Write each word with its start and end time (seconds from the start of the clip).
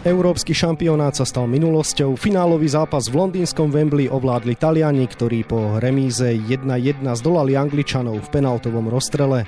Európsky 0.00 0.56
šampionát 0.56 1.12
sa 1.12 1.28
stal 1.28 1.44
minulosťou. 1.44 2.16
Finálový 2.16 2.72
zápas 2.72 3.12
v 3.12 3.20
londýnskom 3.20 3.68
Wembley 3.68 4.08
ovládli 4.08 4.56
Taliani, 4.56 5.04
ktorí 5.04 5.44
po 5.44 5.76
remíze 5.76 6.24
1-1 6.24 7.04
zdolali 7.20 7.52
Angličanov 7.52 8.16
v 8.16 8.32
penaltovom 8.32 8.88
rozstrele. 8.88 9.44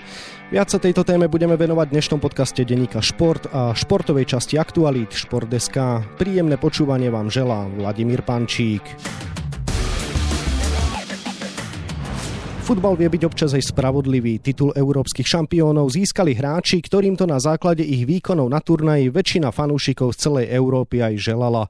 Viac 0.53 0.69
sa 0.69 0.77
tejto 0.77 1.09
téme 1.09 1.33
budeme 1.33 1.57
venovať 1.57 1.87
v 1.89 1.95
dnešnom 1.97 2.21
podcaste 2.21 2.69
Denika 2.69 3.01
Šport 3.01 3.49
a 3.49 3.73
športovej 3.73 4.29
časti 4.29 4.61
Aktualít 4.61 5.17
Šport.sk. 5.17 6.05
Príjemné 6.21 6.61
počúvanie 6.61 7.09
vám 7.09 7.33
želá 7.33 7.65
Vladimír 7.73 8.21
Pančík. 8.21 8.85
Futbal 12.73 12.97
vie 12.97 13.13
byť 13.13 13.29
občas 13.29 13.53
aj 13.53 13.69
spravodlivý. 13.69 14.41
Titul 14.41 14.73
európskych 14.73 15.29
šampiónov 15.29 15.93
získali 15.93 16.33
hráči, 16.33 16.81
ktorým 16.81 17.21
to 17.21 17.29
na 17.29 17.37
základe 17.37 17.85
ich 17.85 18.09
výkonov 18.09 18.49
na 18.49 18.65
turnaji 18.65 19.13
väčšina 19.13 19.53
fanúšikov 19.53 20.17
z 20.17 20.25
celej 20.25 20.47
Európy 20.49 21.05
aj 21.05 21.21
želala. 21.21 21.69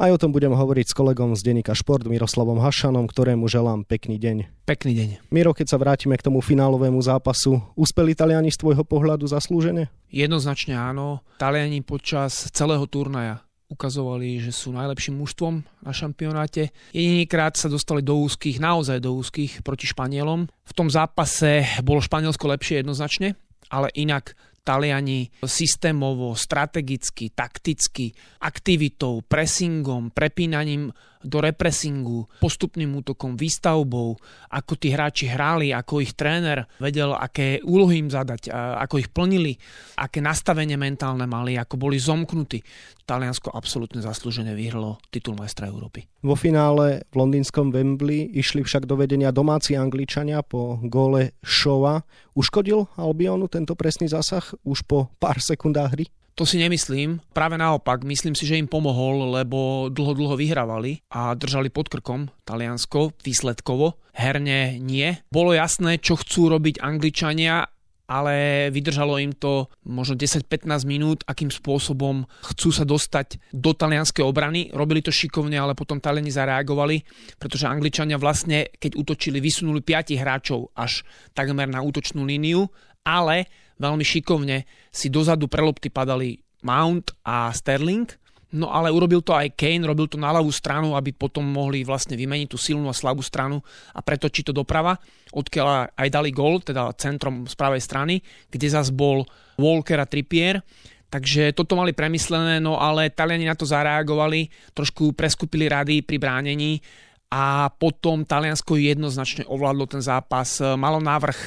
Aj 0.00 0.08
o 0.08 0.16
tom 0.16 0.32
budem 0.32 0.56
hovoriť 0.56 0.88
s 0.88 0.96
kolegom 0.96 1.36
z 1.36 1.44
denníka 1.44 1.76
Šport 1.76 2.08
Miroslavom 2.08 2.64
Hašanom, 2.64 3.04
ktorému 3.12 3.44
želám 3.44 3.84
pekný 3.84 4.16
deň. 4.16 4.64
Pekný 4.64 4.96
deň. 4.96 5.08
Miro, 5.28 5.52
keď 5.52 5.68
sa 5.68 5.76
vrátime 5.76 6.16
k 6.16 6.24
tomu 6.24 6.40
finálovému 6.40 6.96
zápasu, 7.04 7.60
uspeli 7.76 8.16
Taliani 8.16 8.48
z 8.48 8.56
tvojho 8.56 8.88
pohľadu 8.88 9.28
zaslúžene? 9.28 9.92
Jednoznačne 10.08 10.72
áno. 10.80 11.20
Taliani 11.36 11.84
počas 11.84 12.48
celého 12.56 12.88
turnaja 12.88 13.44
ukazovali, 13.68 14.40
že 14.40 14.52
sú 14.52 14.72
najlepším 14.72 15.20
mužstvom 15.20 15.60
na 15.84 15.92
šampionáte. 15.92 16.72
Jedinýkrát 16.96 17.54
sa 17.54 17.68
dostali 17.68 18.00
do 18.00 18.16
úzkých, 18.16 18.58
naozaj 18.58 19.04
do 19.04 19.12
úzkých 19.12 19.60
proti 19.60 19.84
Španielom. 19.84 20.48
V 20.48 20.72
tom 20.72 20.88
zápase 20.88 21.68
bolo 21.84 22.00
Španielsko 22.00 22.48
lepšie 22.48 22.80
jednoznačne, 22.80 23.36
ale 23.68 23.92
inak 23.92 24.32
Taliani 24.68 25.32
systémovo, 25.48 26.36
strategicky, 26.36 27.32
takticky, 27.32 28.12
aktivitou, 28.44 29.24
pressingom, 29.24 30.12
prepínaním 30.12 30.92
do 31.24 31.42
repressingu, 31.42 32.30
postupným 32.38 32.94
útokom, 33.02 33.34
výstavbou, 33.34 34.18
ako 34.52 34.72
tí 34.78 34.94
hráči 34.94 35.26
hráli, 35.26 35.74
ako 35.74 36.02
ich 36.02 36.14
tréner 36.14 36.66
vedel, 36.78 37.14
aké 37.14 37.58
úlohy 37.66 38.02
im 38.02 38.10
zadať, 38.10 38.52
ako 38.54 39.02
ich 39.02 39.10
plnili, 39.10 39.58
aké 39.98 40.22
nastavenie 40.22 40.78
mentálne 40.78 41.26
mali, 41.26 41.58
ako 41.58 41.74
boli 41.74 41.98
zomknutí. 41.98 42.62
Taliansko 43.08 43.48
absolútne 43.56 44.04
zaslúžene 44.04 44.52
vyhralo 44.52 45.00
titul 45.08 45.32
majstra 45.32 45.72
Európy. 45.72 46.04
Vo 46.20 46.36
finále 46.36 47.08
v 47.08 47.14
londýnskom 47.16 47.72
Wembley 47.72 48.28
išli 48.36 48.60
však 48.60 48.84
do 48.84 49.00
vedenia 49.00 49.32
domáci 49.32 49.80
Angličania 49.80 50.44
po 50.44 50.76
gole 50.84 51.32
Showa. 51.40 52.04
Uškodil 52.36 52.84
Albionu 53.00 53.48
tento 53.48 53.72
presný 53.72 54.12
zásah 54.12 54.44
už 54.60 54.84
po 54.84 55.08
pár 55.16 55.40
sekundách 55.40 55.96
hry? 55.96 56.04
To 56.38 56.46
si 56.46 56.62
nemyslím. 56.62 57.18
Práve 57.34 57.58
naopak, 57.58 58.06
myslím 58.06 58.38
si, 58.38 58.46
že 58.46 58.54
im 58.54 58.70
pomohol, 58.70 59.42
lebo 59.42 59.90
dlho, 59.90 60.14
dlho 60.14 60.38
vyhrávali 60.38 61.02
a 61.10 61.34
držali 61.34 61.66
pod 61.66 61.90
krkom 61.90 62.30
Taliansko 62.46 63.10
výsledkovo. 63.26 63.98
Herne 64.14 64.78
nie. 64.78 65.18
Bolo 65.34 65.50
jasné, 65.50 65.98
čo 65.98 66.14
chcú 66.14 66.54
robiť 66.54 66.78
Angličania 66.78 67.66
ale 68.08 68.66
vydržalo 68.72 69.20
im 69.20 69.36
to 69.36 69.68
možno 69.84 70.16
10-15 70.16 70.64
minút, 70.88 71.18
akým 71.28 71.52
spôsobom 71.52 72.24
chcú 72.40 72.72
sa 72.72 72.88
dostať 72.88 73.52
do 73.52 73.76
talianskej 73.76 74.24
obrany. 74.24 74.72
Robili 74.72 75.04
to 75.04 75.12
šikovne, 75.12 75.60
ale 75.60 75.76
potom 75.76 76.00
Taliani 76.00 76.32
zareagovali, 76.32 77.04
pretože 77.36 77.68
Angličania 77.68 78.16
vlastne, 78.16 78.72
keď 78.80 78.96
útočili, 78.96 79.44
vysunuli 79.44 79.84
5 79.84 80.16
hráčov 80.16 80.72
až 80.72 81.04
takmer 81.36 81.68
na 81.68 81.84
útočnú 81.84 82.24
líniu, 82.24 82.64
ale 83.04 83.44
veľmi 83.78 84.04
šikovne 84.04 84.66
si 84.92 85.08
dozadu 85.10 85.46
pre 85.46 85.62
lopty 85.62 85.90
padali 85.90 86.38
Mount 86.62 87.14
a 87.22 87.50
Sterling, 87.54 88.10
No 88.48 88.72
ale 88.72 88.88
urobil 88.88 89.20
to 89.20 89.36
aj 89.36 89.52
Kane, 89.60 89.84
robil 89.84 90.08
to 90.08 90.16
na 90.16 90.32
ľavú 90.32 90.48
stranu, 90.48 90.96
aby 90.96 91.12
potom 91.12 91.44
mohli 91.44 91.84
vlastne 91.84 92.16
vymeniť 92.16 92.48
tú 92.48 92.56
silnú 92.56 92.88
a 92.88 92.96
slabú 92.96 93.20
stranu 93.20 93.60
a 93.92 94.00
pretočiť 94.00 94.48
to 94.48 94.52
doprava, 94.56 94.96
odkiaľ 95.36 95.92
aj 95.92 96.08
dali 96.08 96.32
gol, 96.32 96.64
teda 96.64 96.88
centrom 96.96 97.44
z 97.44 97.52
pravej 97.52 97.84
strany, 97.84 98.24
kde 98.48 98.72
zas 98.72 98.88
bol 98.88 99.28
Walker 99.60 100.00
a 100.00 100.08
Trippier. 100.08 100.64
Takže 101.12 101.52
toto 101.52 101.76
mali 101.76 101.92
premyslené, 101.92 102.56
no 102.56 102.80
ale 102.80 103.12
Taliani 103.12 103.44
na 103.44 103.56
to 103.56 103.68
zareagovali, 103.68 104.72
trošku 104.72 105.12
preskupili 105.12 105.68
rady 105.68 106.00
pri 106.00 106.16
bránení 106.16 106.80
a 107.28 107.68
potom 107.68 108.24
Taliansko 108.24 108.80
jednoznačne 108.80 109.44
ovládlo 109.44 109.84
ten 109.84 110.00
zápas. 110.00 110.60
Malo 110.80 111.04
návrh, 111.04 111.38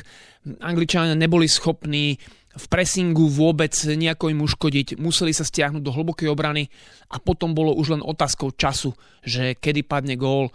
Angličania 0.61 1.13
neboli 1.13 1.45
schopní 1.45 2.17
v 2.51 2.65
pressingu 2.67 3.31
vôbec 3.31 3.71
nejako 3.71 4.27
im 4.27 4.43
uškodiť, 4.43 4.99
museli 4.99 5.31
sa 5.31 5.47
stiahnuť 5.47 5.79
do 5.79 5.95
hlbokej 5.95 6.27
obrany 6.27 6.67
a 7.07 7.19
potom 7.21 7.55
bolo 7.55 7.71
už 7.71 7.95
len 7.95 8.03
otázkou 8.03 8.51
času, 8.51 8.91
že 9.23 9.55
kedy 9.55 9.87
padne 9.87 10.19
gól. 10.19 10.51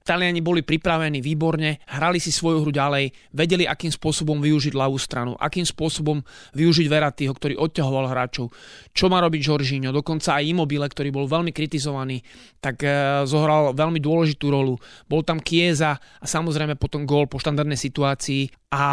Taliani 0.00 0.40
boli 0.40 0.64
pripravení 0.64 1.20
výborne, 1.20 1.76
hrali 1.84 2.16
si 2.16 2.32
svoju 2.32 2.64
hru 2.64 2.72
ďalej, 2.72 3.12
vedeli, 3.36 3.68
akým 3.68 3.92
spôsobom 3.92 4.40
využiť 4.40 4.72
ľavú 4.72 4.96
stranu, 4.96 5.36
akým 5.36 5.68
spôsobom 5.68 6.24
využiť 6.56 6.86
Veratýho, 6.88 7.36
ktorý 7.36 7.60
odťahoval 7.60 8.08
hráčov, 8.08 8.48
čo 8.96 9.12
má 9.12 9.20
robiť 9.20 9.40
Žoržíňo, 9.44 9.92
dokonca 9.92 10.40
aj 10.40 10.48
Immobile, 10.48 10.88
ktorý 10.88 11.12
bol 11.12 11.28
veľmi 11.28 11.52
kritizovaný, 11.52 12.24
tak 12.64 12.80
e, 12.80 12.88
zohral 13.28 13.76
veľmi 13.76 14.00
dôležitú 14.00 14.48
rolu. 14.48 14.80
Bol 15.04 15.20
tam 15.20 15.36
Kieza 15.36 16.00
a 16.00 16.24
samozrejme 16.24 16.80
potom 16.80 17.04
gól 17.04 17.28
po 17.28 17.36
štandardnej 17.36 17.76
situácii 17.76 18.59
a 18.70 18.84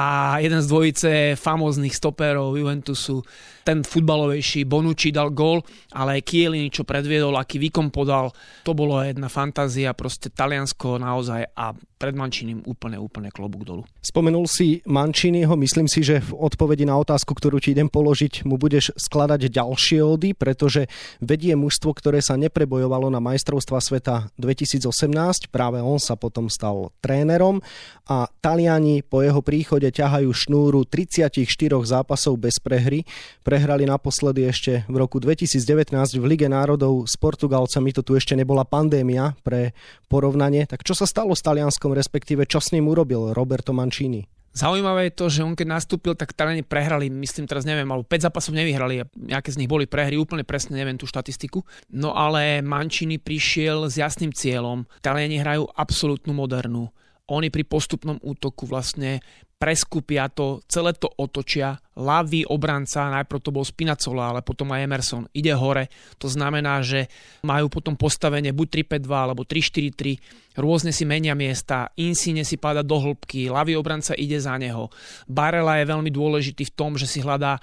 jeden 0.41 0.57
z 0.57 0.67
dvojice 0.67 1.09
famóznych 1.37 1.93
stopérov 1.93 2.57
Juventusu, 2.57 3.21
ten 3.61 3.85
futbalovejší 3.85 4.65
Bonucci 4.65 5.13
dal 5.13 5.29
gól, 5.29 5.61
ale 5.93 6.17
aj 6.17 6.25
Kielini, 6.25 6.73
čo 6.73 6.81
predviedol, 6.81 7.37
aký 7.37 7.61
výkon 7.61 7.93
podal, 7.93 8.33
to 8.65 8.73
bolo 8.73 8.97
jedna 9.05 9.29
fantázia, 9.29 9.93
proste 9.93 10.33
Taliansko 10.33 10.97
naozaj 10.97 11.53
a 11.53 11.77
pred 11.97 12.13
Mančinim 12.13 12.61
úplne, 12.63 13.01
úplne 13.01 13.33
klobúk 13.33 13.65
dolu. 13.65 13.83
Spomenul 14.05 14.45
si 14.45 14.85
Mančiniho, 14.85 15.57
myslím 15.57 15.89
si, 15.89 16.05
že 16.05 16.21
v 16.21 16.37
odpovedi 16.37 16.85
na 16.85 16.95
otázku, 16.95 17.33
ktorú 17.33 17.57
ti 17.57 17.73
idem 17.73 17.89
položiť, 17.89 18.45
mu 18.45 18.61
budeš 18.61 18.93
skladať 18.95 19.49
ďalšie 19.49 19.99
ódy, 20.05 20.37
pretože 20.37 20.85
vedie 21.17 21.57
mužstvo, 21.57 21.91
ktoré 21.97 22.21
sa 22.21 22.37
neprebojovalo 22.37 23.09
na 23.09 23.17
majstrovstva 23.17 23.81
sveta 23.81 24.29
2018, 24.37 25.49
práve 25.49 25.81
on 25.81 25.97
sa 25.97 26.13
potom 26.13 26.47
stal 26.47 26.93
trénerom 27.01 27.59
a 28.07 28.29
Taliani 28.39 29.01
po 29.01 29.25
jeho 29.25 29.41
príchode 29.41 29.89
ťahajú 29.89 30.29
šnúru 30.31 30.85
34 30.85 31.43
zápasov 31.83 32.39
bez 32.39 32.61
prehry. 32.61 33.03
Prehrali 33.43 33.83
naposledy 33.83 34.47
ešte 34.47 34.87
v 34.87 34.95
roku 34.95 35.19
2019 35.19 35.91
v 36.15 36.25
Lige 36.29 36.47
národov 36.47 37.09
s 37.09 37.19
Portugalcami, 37.19 37.91
to 37.91 38.05
tu 38.05 38.15
ešte 38.15 38.37
nebola 38.37 38.63
pandémia 38.63 39.35
pre 39.41 39.75
porovnanie. 40.07 40.63
Tak 40.63 40.87
čo 40.87 40.95
sa 40.95 41.03
stalo 41.03 41.35
s 41.35 41.43
Talianskom 41.43 41.86
Talianskom, 41.87 41.95
respektíve 41.95 42.43
čo 42.43 42.59
s 42.59 42.75
ním 42.75 42.91
urobil 42.91 43.31
Roberto 43.31 43.71
Mancini? 43.71 44.27
Zaujímavé 44.57 45.13
je 45.13 45.17
to, 45.21 45.25
že 45.29 45.45
on 45.45 45.53
keď 45.53 45.67
nastúpil, 45.69 46.17
tak 46.17 46.33
Taliani 46.33 46.65
prehrali, 46.65 47.13
myslím 47.13 47.45
teraz 47.45 47.61
neviem, 47.61 47.85
alebo 47.85 48.01
5 48.09 48.25
zápasov 48.25 48.57
nevyhrali, 48.57 49.05
nejaké 49.13 49.53
z 49.53 49.61
nich 49.61 49.69
boli 49.69 49.85
prehry, 49.85 50.17
úplne 50.17 50.41
presne 50.41 50.73
neviem 50.81 50.97
tú 50.97 51.05
štatistiku. 51.05 51.61
No 51.93 52.17
ale 52.17 52.65
Mancini 52.65 53.21
prišiel 53.21 53.85
s 53.85 54.01
jasným 54.01 54.33
cieľom. 54.33 54.89
Taliani 55.05 55.37
hrajú 55.37 55.69
absolútnu 55.77 56.33
modernú. 56.33 56.89
Oni 57.27 57.51
pri 57.51 57.67
postupnom 57.67 58.15
útoku 58.23 58.63
vlastne 58.63 59.19
preskupia 59.57 60.29
to, 60.29 60.61
celé 60.69 60.93
to 60.93 61.09
otočia, 61.17 61.81
ľavý 61.97 62.45
obranca, 62.45 63.09
najprv 63.09 63.41
to 63.41 63.49
bol 63.49 63.65
Spinacola, 63.65 64.29
ale 64.29 64.45
potom 64.45 64.69
aj 64.69 64.85
Emerson, 64.85 65.25
ide 65.33 65.49
hore, 65.57 65.89
to 66.21 66.29
znamená, 66.29 66.85
že 66.85 67.09
majú 67.41 67.65
potom 67.65 67.97
postavenie 67.97 68.53
buď 68.53 68.85
3-5-2 69.01 69.09
alebo 69.09 69.41
3-4-3, 69.49 70.61
rôzne 70.61 70.93
si 70.93 71.09
menia 71.09 71.33
miesta, 71.33 71.89
Insigne 71.97 72.45
si 72.45 72.61
páda 72.61 72.85
do 72.85 73.01
hĺbky, 73.01 73.49
ľavý 73.49 73.73
obranca 73.73 74.13
ide 74.13 74.37
za 74.37 74.53
neho. 74.61 74.93
Barela 75.25 75.81
je 75.81 75.89
veľmi 75.89 76.13
dôležitý 76.13 76.69
v 76.69 76.75
tom, 76.77 76.93
že 76.93 77.09
si 77.09 77.25
hľadá 77.25 77.57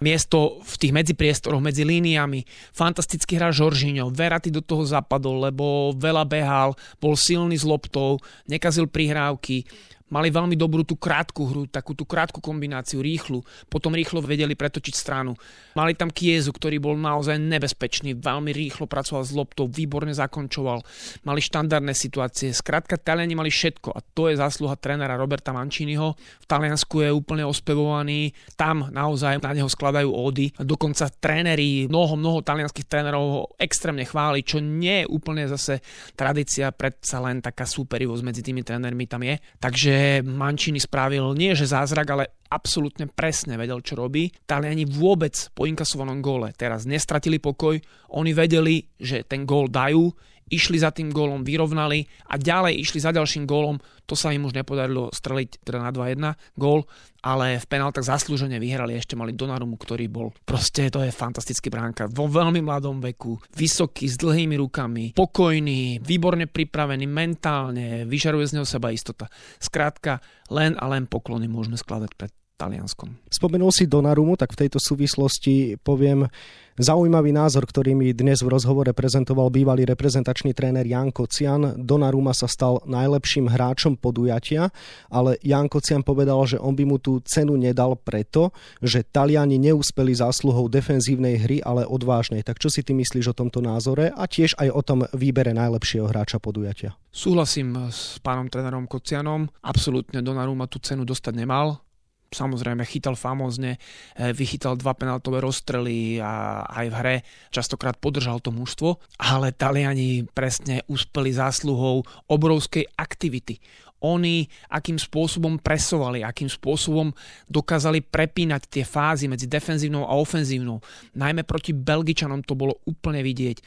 miesto 0.00 0.64
v 0.64 0.74
tých 0.80 0.92
medzipriestoroch, 0.96 1.60
medzi 1.60 1.84
líniami. 1.84 2.48
Fantasticky 2.72 3.36
hrá 3.36 3.52
Žoržíňo, 3.52 4.08
Veraty 4.08 4.48
do 4.48 4.64
toho 4.64 4.88
zapadol, 4.88 5.44
lebo 5.44 5.92
veľa 5.92 6.24
behal, 6.24 6.72
bol 6.96 7.14
silný 7.20 7.60
s 7.60 7.68
loptou, 7.68 8.16
nekazil 8.48 8.88
prihrávky, 8.88 9.68
mali 10.10 10.28
veľmi 10.28 10.58
dobrú 10.58 10.82
tú 10.82 10.98
krátku 10.98 11.46
hru, 11.46 11.62
takú 11.70 11.94
tú 11.94 12.04
krátku 12.04 12.42
kombináciu, 12.42 13.00
rýchlu, 13.00 13.40
potom 13.70 13.94
rýchlo 13.94 14.20
vedeli 14.20 14.58
pretočiť 14.58 14.94
stranu. 14.94 15.38
Mali 15.78 15.94
tam 15.94 16.10
Kiezu, 16.10 16.50
ktorý 16.50 16.82
bol 16.82 16.98
naozaj 16.98 17.38
nebezpečný, 17.38 18.18
veľmi 18.18 18.50
rýchlo 18.50 18.90
pracoval 18.90 19.22
s 19.22 19.32
loptou, 19.32 19.70
výborne 19.70 20.10
zakončoval, 20.10 20.82
mali 21.22 21.40
štandardné 21.40 21.94
situácie. 21.94 22.50
Skrátka, 22.50 22.98
Taliani 22.98 23.38
mali 23.38 23.48
všetko 23.48 23.94
a 23.94 24.02
to 24.02 24.28
je 24.28 24.36
zásluha 24.36 24.74
trénera 24.76 25.14
Roberta 25.14 25.54
Manciniho. 25.54 26.18
V 26.18 26.46
Taliansku 26.50 27.06
je 27.06 27.14
úplne 27.14 27.46
ospevovaný, 27.46 28.34
tam 28.58 28.90
naozaj 28.90 29.38
na 29.38 29.54
neho 29.54 29.70
skladajú 29.70 30.10
ódy. 30.10 30.50
Dokonca 30.58 31.06
tréneri, 31.06 31.86
mnoho, 31.86 32.18
mnoho 32.18 32.42
talianských 32.42 32.90
trénerov 32.90 33.24
ho 33.30 33.42
extrémne 33.62 34.02
chváli, 34.02 34.42
čo 34.42 34.58
nie 34.58 35.06
je 35.06 35.10
úplne 35.10 35.46
zase 35.46 35.78
tradícia, 36.18 36.74
predsa 36.74 37.22
len 37.22 37.38
taká 37.38 37.62
súperivosť 37.62 38.22
medzi 38.26 38.42
tými 38.42 38.66
trénermi 38.66 39.06
tam 39.06 39.22
je. 39.22 39.38
Takže 39.62 39.99
Takže 40.00 40.24
Mancini 40.24 40.80
spravil 40.80 41.36
nie 41.36 41.52
že 41.52 41.68
zázrak, 41.68 42.08
ale 42.08 42.24
absolútne 42.48 43.04
presne 43.04 43.60
vedel, 43.60 43.84
čo 43.84 44.00
robí. 44.00 44.32
Taliani 44.48 44.88
vôbec 44.88 45.36
po 45.52 45.68
inkasovanom 45.68 46.24
góle 46.24 46.56
teraz 46.56 46.88
nestratili 46.88 47.36
pokoj, 47.36 47.76
oni 48.16 48.32
vedeli, 48.32 48.80
že 48.96 49.28
ten 49.28 49.44
gól 49.44 49.68
dajú, 49.68 50.08
išli 50.50 50.76
za 50.82 50.90
tým 50.90 51.14
gólom, 51.14 51.46
vyrovnali 51.46 52.04
a 52.28 52.36
ďalej 52.36 52.82
išli 52.82 52.98
za 52.98 53.14
ďalším 53.14 53.46
gólom. 53.46 53.78
To 54.10 54.18
sa 54.18 54.34
im 54.34 54.42
už 54.42 54.58
nepodarilo 54.58 55.14
streliť 55.14 55.62
teda 55.62 55.78
na 55.78 55.94
2-1 55.94 56.34
gól, 56.58 56.82
ale 57.22 57.62
v 57.62 57.66
penáltach 57.70 58.02
zaslúžene 58.02 58.58
vyhrali. 58.58 58.98
Ešte 58.98 59.14
mali 59.14 59.38
Donarumu, 59.38 59.78
ktorý 59.78 60.10
bol 60.10 60.34
proste, 60.42 60.90
to 60.90 61.06
je 61.06 61.14
fantastický 61.14 61.70
bránka. 61.70 62.10
Vo 62.10 62.26
veľmi 62.26 62.58
mladom 62.58 62.98
veku, 62.98 63.38
vysoký, 63.54 64.10
s 64.10 64.18
dlhými 64.18 64.58
rukami, 64.58 65.14
pokojný, 65.14 66.02
výborne 66.02 66.50
pripravený 66.50 67.06
mentálne, 67.06 68.02
vyžaruje 68.10 68.50
z 68.50 68.54
neho 68.58 68.66
seba 68.66 68.90
istota. 68.90 69.30
Skrátka, 69.62 70.18
len 70.50 70.74
a 70.74 70.90
len 70.90 71.06
poklony 71.06 71.46
môžeme 71.46 71.78
skladať 71.78 72.10
pred 72.18 72.34
Talianskom. 72.60 73.16
Spomenul 73.32 73.72
si 73.72 73.88
Donarumu, 73.88 74.36
tak 74.36 74.52
v 74.52 74.68
tejto 74.68 74.76
súvislosti 74.76 75.80
poviem 75.80 76.28
zaujímavý 76.76 77.32
názor, 77.32 77.64
ktorý 77.64 77.96
mi 77.96 78.12
dnes 78.12 78.44
v 78.44 78.52
rozhovore 78.52 78.92
prezentoval 78.92 79.48
bývalý 79.48 79.88
reprezentačný 79.88 80.52
tréner 80.52 80.84
Jan 80.84 81.08
Kocian. 81.08 81.80
Donaruma 81.80 82.36
sa 82.36 82.44
stal 82.44 82.84
najlepším 82.84 83.48
hráčom 83.48 83.96
podujatia, 83.96 84.68
ale 85.08 85.40
Jan 85.40 85.72
Kocian 85.72 86.04
povedal, 86.04 86.40
že 86.44 86.60
on 86.60 86.76
by 86.76 86.84
mu 86.84 87.00
tú 87.00 87.24
cenu 87.24 87.56
nedal 87.56 87.96
preto, 87.96 88.52
že 88.84 89.04
Taliani 89.08 89.56
neúspeli 89.56 90.12
zásluhou 90.12 90.68
defenzívnej 90.68 91.40
hry, 91.40 91.56
ale 91.64 91.88
odvážnej. 91.88 92.44
Tak 92.44 92.60
čo 92.60 92.68
si 92.68 92.84
ty 92.84 92.92
myslíš 92.92 93.32
o 93.32 93.38
tomto 93.40 93.64
názore 93.64 94.12
a 94.12 94.24
tiež 94.28 94.56
aj 94.60 94.68
o 94.68 94.80
tom 94.84 95.00
výbere 95.16 95.56
najlepšieho 95.56 96.08
hráča 96.08 96.40
podujatia? 96.40 96.96
Súhlasím 97.08 97.88
s 97.88 98.20
pánom 98.20 98.48
trénerom 98.48 98.84
Kocianom. 98.84 99.48
Absolútne 99.64 100.20
Donnarumma 100.20 100.70
tú 100.70 100.80
cenu 100.80 101.04
dostať 101.04 101.34
nemal 101.36 101.82
samozrejme 102.30 102.86
chytal 102.86 103.18
famózne, 103.18 103.76
e, 104.14 104.30
vychytal 104.30 104.78
dva 104.78 104.94
penaltové 104.94 105.42
rozstrely 105.42 106.22
a 106.22 106.62
aj 106.62 106.86
v 106.86 106.94
hre 107.02 107.16
častokrát 107.50 107.98
podržal 107.98 108.38
to 108.38 108.54
mužstvo, 108.54 109.02
ale 109.18 109.50
Taliani 109.50 110.24
presne 110.30 110.86
uspeli 110.86 111.34
zásluhou 111.34 112.06
obrovskej 112.30 112.86
aktivity. 112.94 113.58
Oni 114.00 114.48
akým 114.72 114.96
spôsobom 114.96 115.60
presovali, 115.60 116.24
akým 116.24 116.48
spôsobom 116.48 117.12
dokázali 117.52 118.00
prepínať 118.00 118.62
tie 118.72 118.84
fázy 118.86 119.28
medzi 119.28 119.44
defenzívnou 119.44 120.08
a 120.08 120.16
ofenzívnou. 120.16 120.80
Najmä 121.20 121.44
proti 121.44 121.76
Belgičanom 121.76 122.40
to 122.40 122.56
bolo 122.56 122.80
úplne 122.88 123.20
vidieť 123.20 123.60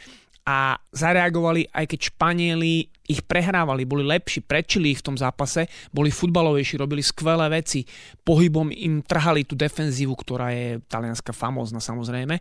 a 0.44 0.76
zareagovali, 0.92 1.72
aj 1.72 1.86
keď 1.88 2.00
Španieli 2.12 2.92
ich 3.08 3.24
prehrávali, 3.24 3.88
boli 3.88 4.04
lepší, 4.04 4.44
prečili 4.44 4.96
ich 4.96 5.00
v 5.00 5.12
tom 5.12 5.18
zápase, 5.20 5.68
boli 5.92 6.12
futbalovejší, 6.12 6.80
robili 6.80 7.04
skvelé 7.04 7.48
veci, 7.52 7.84
pohybom 8.24 8.72
im 8.72 9.04
trhali 9.04 9.44
tú 9.48 9.56
defenzívu, 9.56 10.16
ktorá 10.16 10.52
je 10.56 10.80
talianská 10.88 11.36
famózna 11.36 11.80
samozrejme, 11.84 12.36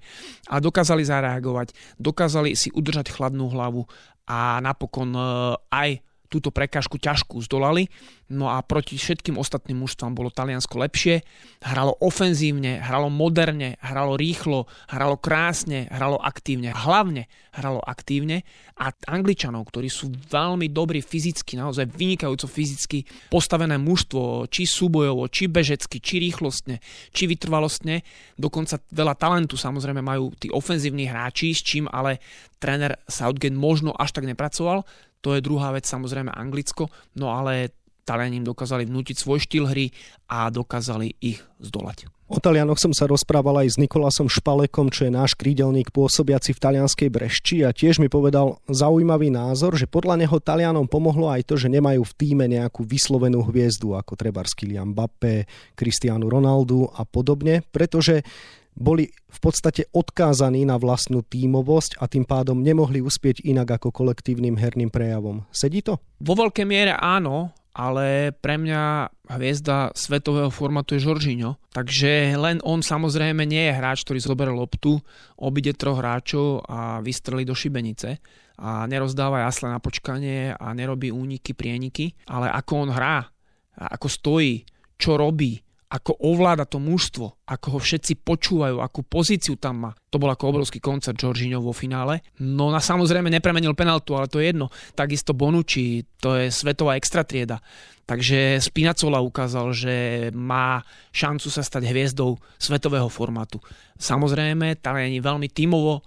a 0.51 0.55
dokázali 0.59 1.03
zareagovať, 1.03 1.99
dokázali 1.99 2.55
si 2.55 2.71
udržať 2.75 3.11
chladnú 3.11 3.51
hlavu 3.51 3.87
a 4.27 4.63
napokon 4.63 5.11
e, 5.15 5.23
aj 5.71 5.91
túto 6.33 6.49
prekážku 6.49 6.97
ťažkú 6.97 7.37
zdolali. 7.45 7.93
No 8.33 8.49
a 8.49 8.65
proti 8.65 8.97
všetkým 8.97 9.37
ostatným 9.37 9.85
mužstvám 9.85 10.17
bolo 10.17 10.33
Taliansko 10.33 10.81
lepšie. 10.81 11.21
Hralo 11.61 11.93
ofenzívne, 12.01 12.81
hralo 12.81 13.13
moderne, 13.13 13.77
hralo 13.85 14.17
rýchlo, 14.17 14.65
hralo 14.89 15.21
krásne, 15.21 15.93
hralo 15.93 16.17
aktívne. 16.17 16.73
Hlavne 16.73 17.29
hralo 17.53 17.85
aktívne. 17.85 18.49
A 18.81 18.89
Angličanov, 19.13 19.69
ktorí 19.69 19.93
sú 19.93 20.09
veľmi 20.09 20.73
dobrí 20.73 21.05
fyzicky, 21.05 21.61
naozaj 21.61 21.93
vynikajúco 21.93 22.49
fyzicky 22.49 23.05
postavené 23.29 23.77
mužstvo, 23.77 24.49
či 24.49 24.65
súbojovo, 24.65 25.29
či 25.29 25.53
bežecky, 25.53 26.01
či 26.01 26.17
rýchlostne, 26.25 26.81
či 27.13 27.29
vytrvalostne. 27.29 28.01
Dokonca 28.41 28.81
veľa 28.89 29.15
talentu 29.21 29.61
samozrejme 29.61 30.01
majú 30.01 30.33
tí 30.41 30.49
ofenzívni 30.49 31.05
hráči, 31.05 31.53
s 31.53 31.61
čím 31.61 31.85
ale 31.93 32.25
tréner 32.57 32.97
Southgate 33.05 33.55
možno 33.55 33.93
až 33.93 34.17
tak 34.17 34.25
nepracoval 34.25 34.89
to 35.23 35.39
je 35.39 35.41
druhá 35.41 35.71
vec, 35.71 35.87
samozrejme 35.87 36.35
Anglicko, 36.35 36.91
no 37.17 37.31
ale 37.31 37.71
Taliani 38.03 38.43
im 38.43 38.47
dokázali 38.47 38.83
vnútiť 38.91 39.15
svoj 39.15 39.39
štýl 39.39 39.71
hry 39.71 39.95
a 40.27 40.51
dokázali 40.51 41.15
ich 41.23 41.39
zdolať. 41.63 42.11
O 42.33 42.41
Talianoch 42.41 42.81
som 42.81 42.97
sa 42.97 43.05
rozprával 43.05 43.61
aj 43.61 43.77
s 43.77 43.81
Nikolasom 43.81 44.25
Špalekom, 44.25 44.89
čo 44.89 45.05
je 45.05 45.13
náš 45.13 45.37
krídelník 45.37 45.93
pôsobiaci 45.93 46.57
v 46.57 46.63
talianskej 46.65 47.13
Brešči 47.13 47.61
a 47.61 47.77
tiež 47.77 48.01
mi 48.01 48.09
povedal 48.09 48.57
zaujímavý 48.73 49.29
názor, 49.29 49.77
že 49.77 49.85
podľa 49.85 50.25
neho 50.25 50.41
Talianom 50.41 50.89
pomohlo 50.89 51.29
aj 51.29 51.45
to, 51.45 51.61
že 51.61 51.69
nemajú 51.69 52.01
v 52.01 52.17
týme 52.17 52.49
nejakú 52.49 52.89
vyslovenú 52.89 53.45
hviezdu 53.53 53.93
ako 53.93 54.17
treba 54.17 54.41
Kylian 54.49 54.97
Mbappé, 54.97 55.45
Cristiano 55.77 56.33
Ronaldo 56.33 56.89
a 56.97 57.05
podobne, 57.05 57.61
pretože 57.69 58.25
boli 58.73 59.13
v 59.13 59.39
podstate 59.39 59.89
odkázaní 59.93 60.65
na 60.65 60.81
vlastnú 60.81 61.21
tímovosť 61.25 62.01
a 62.01 62.09
tým 62.09 62.25
pádom 62.25 62.61
nemohli 62.61 63.05
uspieť 63.05 63.45
inak 63.45 63.81
ako 63.81 63.93
kolektívnym 63.93 64.57
herným 64.57 64.89
prejavom. 64.89 65.45
Sedí 65.53 65.85
to? 65.85 66.01
Vo 66.21 66.35
veľkej 66.35 66.67
miere 66.67 66.97
áno, 66.97 67.53
ale 67.73 68.37
pre 68.37 68.61
mňa 68.61 69.09
hviezda 69.33 69.97
svetového 69.97 70.53
formátu 70.53 70.97
je 70.97 71.05
Žoržíňo. 71.09 71.73
Takže 71.73 72.37
len 72.37 72.61
on 72.65 72.85
samozrejme 72.85 73.49
nie 73.49 73.73
je 73.73 73.77
hráč, 73.77 74.05
ktorý 74.05 74.21
zoberie 74.21 74.53
loptu, 74.53 75.01
obide 75.41 75.73
troch 75.73 76.01
hráčov 76.01 76.69
a 76.69 77.01
vystrelí 77.01 77.49
do 77.49 77.57
šibenice 77.57 78.21
a 78.61 78.85
nerozdáva 78.85 79.49
jasle 79.49 79.73
na 79.73 79.81
počkanie 79.81 80.53
a 80.53 80.67
nerobí 80.77 81.09
úniky, 81.09 81.57
prieniky, 81.57 82.13
ale 82.29 82.53
ako 82.53 82.73
on 82.89 82.91
hrá, 82.93 83.25
ako 83.73 84.07
stojí, 84.07 84.69
čo 85.01 85.17
robí, 85.17 85.57
ako 85.93 86.17
ovláda 86.25 86.65
to 86.65 86.81
mužstvo, 86.81 87.45
ako 87.45 87.77
ho 87.77 87.79
všetci 87.79 88.25
počúvajú, 88.25 88.81
akú 88.81 89.05
pozíciu 89.05 89.61
tam 89.61 89.85
má. 89.85 89.91
To 90.09 90.17
bol 90.17 90.33
ako 90.33 90.49
obrovský 90.49 90.81
koncert 90.81 91.21
Jorginho 91.21 91.61
vo 91.61 91.77
finále. 91.77 92.25
No 92.41 92.73
na 92.73 92.81
samozrejme 92.81 93.29
nepremenil 93.29 93.77
penaltu, 93.77 94.17
ale 94.17 94.25
to 94.33 94.41
je 94.41 94.57
jedno. 94.57 94.73
Takisto 94.97 95.37
Bonucci, 95.37 96.01
to 96.17 96.41
je 96.41 96.49
svetová 96.49 96.97
extratrieda. 96.97 97.61
Takže 98.09 98.57
Spinacola 98.65 99.21
ukázal, 99.21 99.67
že 99.77 99.95
má 100.33 100.81
šancu 101.13 101.53
sa 101.53 101.61
stať 101.61 101.85
hviezdou 101.93 102.41
svetového 102.57 103.13
formátu. 103.13 103.61
Samozrejme, 104.01 104.81
Taliani 104.81 105.21
veľmi 105.21 105.53
tímovo 105.53 106.01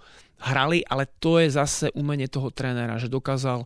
hrali, 0.50 0.82
ale 0.82 1.06
to 1.22 1.38
je 1.38 1.48
zase 1.54 1.94
umenie 1.94 2.26
toho 2.26 2.50
trénera, 2.50 2.98
že 2.98 3.06
dokázal 3.06 3.64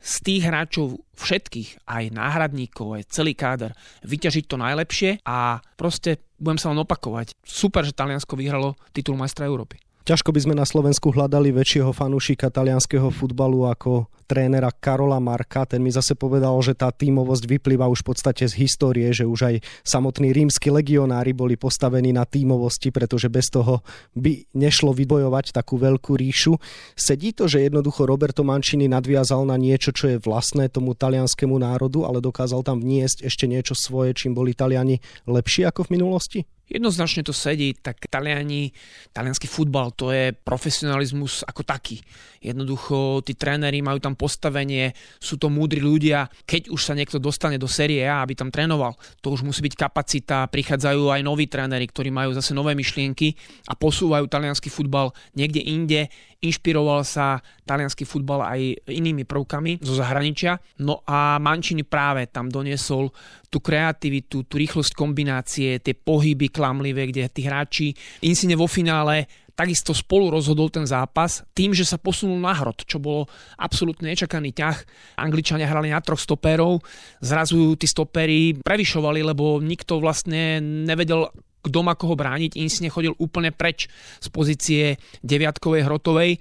z 0.00 0.14
tých 0.24 0.42
hráčov 0.48 1.04
všetkých, 1.20 1.84
aj 1.84 2.04
náhradníkov, 2.16 2.96
aj 2.96 3.12
celý 3.12 3.36
káder, 3.36 3.76
vyťažiť 4.08 4.44
to 4.48 4.56
najlepšie 4.56 5.10
a 5.28 5.60
proste 5.76 6.24
budem 6.40 6.56
sa 6.56 6.72
len 6.72 6.80
opakovať. 6.80 7.36
Super, 7.44 7.84
že 7.84 7.92
Taliansko 7.92 8.32
vyhralo 8.34 8.80
titul 8.96 9.20
majstra 9.20 9.44
Európy. 9.44 9.89
Ťažko 10.10 10.34
by 10.34 10.42
sme 10.42 10.58
na 10.58 10.66
Slovensku 10.66 11.14
hľadali 11.14 11.54
väčšieho 11.54 11.94
fanúšika 11.94 12.50
talianského 12.50 13.14
futbalu 13.14 13.70
ako 13.70 14.10
trénera 14.26 14.74
Karola 14.74 15.22
Marka. 15.22 15.62
Ten 15.62 15.86
mi 15.86 15.94
zase 15.94 16.18
povedal, 16.18 16.50
že 16.66 16.74
tá 16.74 16.90
tímovosť 16.90 17.46
vyplýva 17.46 17.86
už 17.86 18.02
v 18.02 18.10
podstate 18.10 18.42
z 18.42 18.58
histórie, 18.58 19.06
že 19.14 19.22
už 19.22 19.40
aj 19.46 19.54
samotní 19.86 20.34
rímsky 20.34 20.74
legionári 20.74 21.30
boli 21.30 21.54
postavení 21.54 22.10
na 22.10 22.26
tímovosti, 22.26 22.90
pretože 22.90 23.30
bez 23.30 23.54
toho 23.54 23.86
by 24.18 24.50
nešlo 24.50 24.90
vybojovať 24.98 25.54
takú 25.54 25.78
veľkú 25.78 26.18
ríšu. 26.18 26.58
Sedí 26.98 27.30
to, 27.30 27.46
že 27.46 27.70
jednoducho 27.70 28.02
Roberto 28.02 28.42
Mancini 28.42 28.90
nadviazal 28.90 29.46
na 29.46 29.54
niečo, 29.54 29.94
čo 29.94 30.10
je 30.10 30.18
vlastné 30.18 30.74
tomu 30.74 30.98
talianskému 30.98 31.54
národu, 31.54 32.02
ale 32.02 32.18
dokázal 32.18 32.66
tam 32.66 32.82
vniesť 32.82 33.30
ešte 33.30 33.46
niečo 33.46 33.78
svoje, 33.78 34.18
čím 34.18 34.34
boli 34.34 34.58
Taliani 34.58 34.98
lepší 35.30 35.70
ako 35.70 35.86
v 35.86 36.02
minulosti? 36.02 36.42
Jednoznačne 36.70 37.26
to 37.26 37.34
sedí, 37.34 37.74
tak 37.74 37.98
Taliani, 38.06 38.70
talianský 39.10 39.50
futbal, 39.50 39.90
to 39.90 40.14
je 40.14 40.30
profesionalizmus 40.30 41.42
ako 41.42 41.66
taký. 41.66 41.98
Jednoducho, 42.38 43.26
tí 43.26 43.34
tréneri 43.34 43.82
majú 43.82 43.98
tam 43.98 44.14
postavenie, 44.14 44.94
sú 45.18 45.34
to 45.34 45.50
múdri 45.50 45.82
ľudia. 45.82 46.30
Keď 46.46 46.70
už 46.70 46.80
sa 46.80 46.94
niekto 46.94 47.18
dostane 47.18 47.58
do 47.58 47.66
série 47.66 48.06
A, 48.06 48.22
aby 48.22 48.38
tam 48.38 48.54
trénoval, 48.54 48.94
to 49.18 49.34
už 49.34 49.42
musí 49.42 49.66
byť 49.66 49.74
kapacita, 49.74 50.46
prichádzajú 50.46 51.10
aj 51.10 51.20
noví 51.26 51.50
tréneri, 51.50 51.90
ktorí 51.90 52.14
majú 52.14 52.30
zase 52.38 52.54
nové 52.54 52.78
myšlienky 52.78 53.34
a 53.66 53.74
posúvajú 53.74 54.30
talianský 54.30 54.70
futbal 54.70 55.10
niekde 55.34 55.60
inde. 55.66 56.06
Inšpiroval 56.40 57.04
sa 57.04 57.36
talianský 57.68 58.08
futbal 58.08 58.40
aj 58.40 58.60
inými 58.88 59.28
prvkami 59.28 59.84
zo 59.84 59.92
zahraničia. 59.92 60.56
No 60.80 61.04
a 61.04 61.36
Mancini 61.36 61.84
práve 61.84 62.32
tam 62.32 62.48
doniesol 62.48 63.12
tú 63.52 63.60
kreativitu, 63.60 64.48
tú 64.48 64.54
rýchlosť 64.56 64.96
kombinácie, 64.96 65.84
tie 65.84 65.92
pohyby 65.92 66.48
klamlivé, 66.48 67.12
kde 67.12 67.28
tí 67.28 67.44
hráči 67.44 67.92
Insine 68.24 68.56
vo 68.56 68.64
finále 68.64 69.28
takisto 69.60 69.92
spolu 69.92 70.32
rozhodol 70.32 70.72
ten 70.72 70.88
zápas 70.88 71.44
tým, 71.52 71.76
že 71.76 71.84
sa 71.84 72.00
posunul 72.00 72.40
na 72.40 72.56
hrot, 72.56 72.88
čo 72.88 72.96
bolo 72.96 73.28
absolútne 73.60 74.08
nečakaný 74.08 74.56
ťah. 74.56 74.76
Angličania 75.20 75.68
hrali 75.68 75.92
na 75.92 76.00
troch 76.00 76.16
stopérov, 76.16 76.80
zrazu 77.20 77.76
tí 77.76 77.84
stopery 77.84 78.56
prevyšovali, 78.64 79.20
lebo 79.20 79.60
nikto 79.60 80.00
vlastne 80.00 80.64
nevedel, 80.64 81.28
kto 81.60 81.78
má 81.84 81.94
koho 81.94 82.16
brániť. 82.16 82.56
Insine 82.56 82.92
chodil 82.92 83.14
úplne 83.20 83.52
preč 83.52 83.86
z 84.20 84.28
pozície 84.32 84.96
deviatkovej 85.20 85.84
hrotovej 85.86 86.40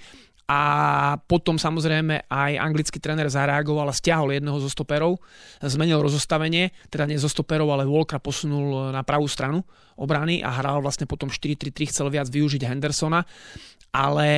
a 0.49 0.61
potom 1.29 1.61
samozrejme 1.61 2.25
aj 2.25 2.51
anglický 2.57 2.97
tréner 2.97 3.29
zareagoval 3.29 3.85
a 3.85 3.93
stiahol 3.93 4.33
jedného 4.33 4.57
zo 4.57 4.65
stoperov, 4.65 5.21
zmenil 5.61 6.01
rozostavenie, 6.01 6.73
teda 6.89 7.05
nie 7.05 7.21
zo 7.21 7.29
stoperov, 7.29 7.69
ale 7.69 7.85
Walkera 7.85 8.17
posunul 8.17 8.89
na 8.89 9.05
pravú 9.05 9.29
stranu 9.29 9.61
obrany 10.01 10.41
a 10.41 10.49
hral 10.57 10.81
vlastne 10.81 11.05
potom 11.05 11.29
4-3-3, 11.29 11.93
chcel 11.93 12.09
viac 12.09 12.25
využiť 12.33 12.65
Hendersona, 12.65 13.21
ale 13.93 14.29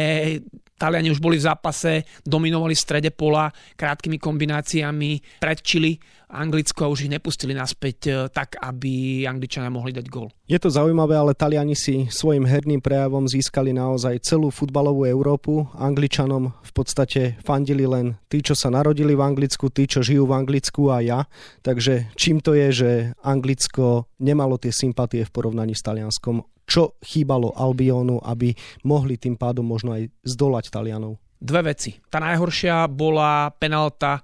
Taliani 0.76 1.16
už 1.16 1.24
boli 1.24 1.40
v 1.40 1.48
zápase, 1.48 2.04
dominovali 2.28 2.76
v 2.76 2.84
strede 2.84 3.10
pola 3.16 3.48
krátkými 3.80 4.20
kombináciami, 4.20 5.40
predčili 5.40 5.96
Anglicko 6.32 6.88
a 6.88 6.92
už 6.92 7.06
ich 7.06 7.12
nepustili 7.12 7.52
naspäť 7.52 7.98
e, 8.08 8.12
tak, 8.32 8.56
aby 8.64 9.24
Angličania 9.28 9.68
mohli 9.68 9.92
dať 9.92 10.08
gol. 10.08 10.32
Je 10.48 10.56
to 10.56 10.72
zaujímavé, 10.72 11.20
ale 11.20 11.36
Taliani 11.36 11.76
si 11.76 12.08
svojim 12.08 12.48
herným 12.48 12.80
prejavom 12.80 13.28
získali 13.28 13.76
naozaj 13.76 14.24
celú 14.24 14.48
futbalovú 14.48 15.04
Európu. 15.04 15.68
Angličanom 15.76 16.56
v 16.56 16.72
podstate 16.72 17.36
fandili 17.44 17.84
len 17.84 18.16
tí, 18.32 18.40
čo 18.40 18.56
sa 18.56 18.72
narodili 18.72 19.12
v 19.12 19.22
Anglicku, 19.28 19.68
tí, 19.68 19.86
čo 19.92 20.00
žijú 20.00 20.24
v 20.24 20.40
Anglicku 20.40 20.88
a 20.88 21.04
ja. 21.04 21.20
Takže 21.62 22.16
čím 22.16 22.40
to 22.40 22.56
je, 22.56 22.68
že 22.72 22.92
Anglicko 23.28 24.08
nemalo 24.24 24.56
tie 24.56 24.72
sympatie 24.72 25.28
v 25.28 25.34
porovnaní 25.36 25.76
s 25.76 25.84
Talianskom? 25.84 26.48
Čo 26.64 26.96
chýbalo 27.04 27.52
Albionu, 27.52 28.24
aby 28.24 28.56
mohli 28.88 29.20
tým 29.20 29.36
pádom 29.36 29.68
možno 29.68 29.92
aj 29.92 30.08
zdolať 30.24 30.72
Talianov? 30.72 31.20
Dve 31.42 31.74
veci. 31.74 31.98
Tá 32.08 32.22
najhoršia 32.22 32.86
bola 32.86 33.50
penalta, 33.58 34.22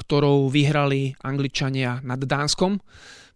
ktorou 0.00 0.48
vyhrali 0.48 1.12
Angličania 1.20 2.00
nad 2.00 2.24
Dánskom 2.24 2.80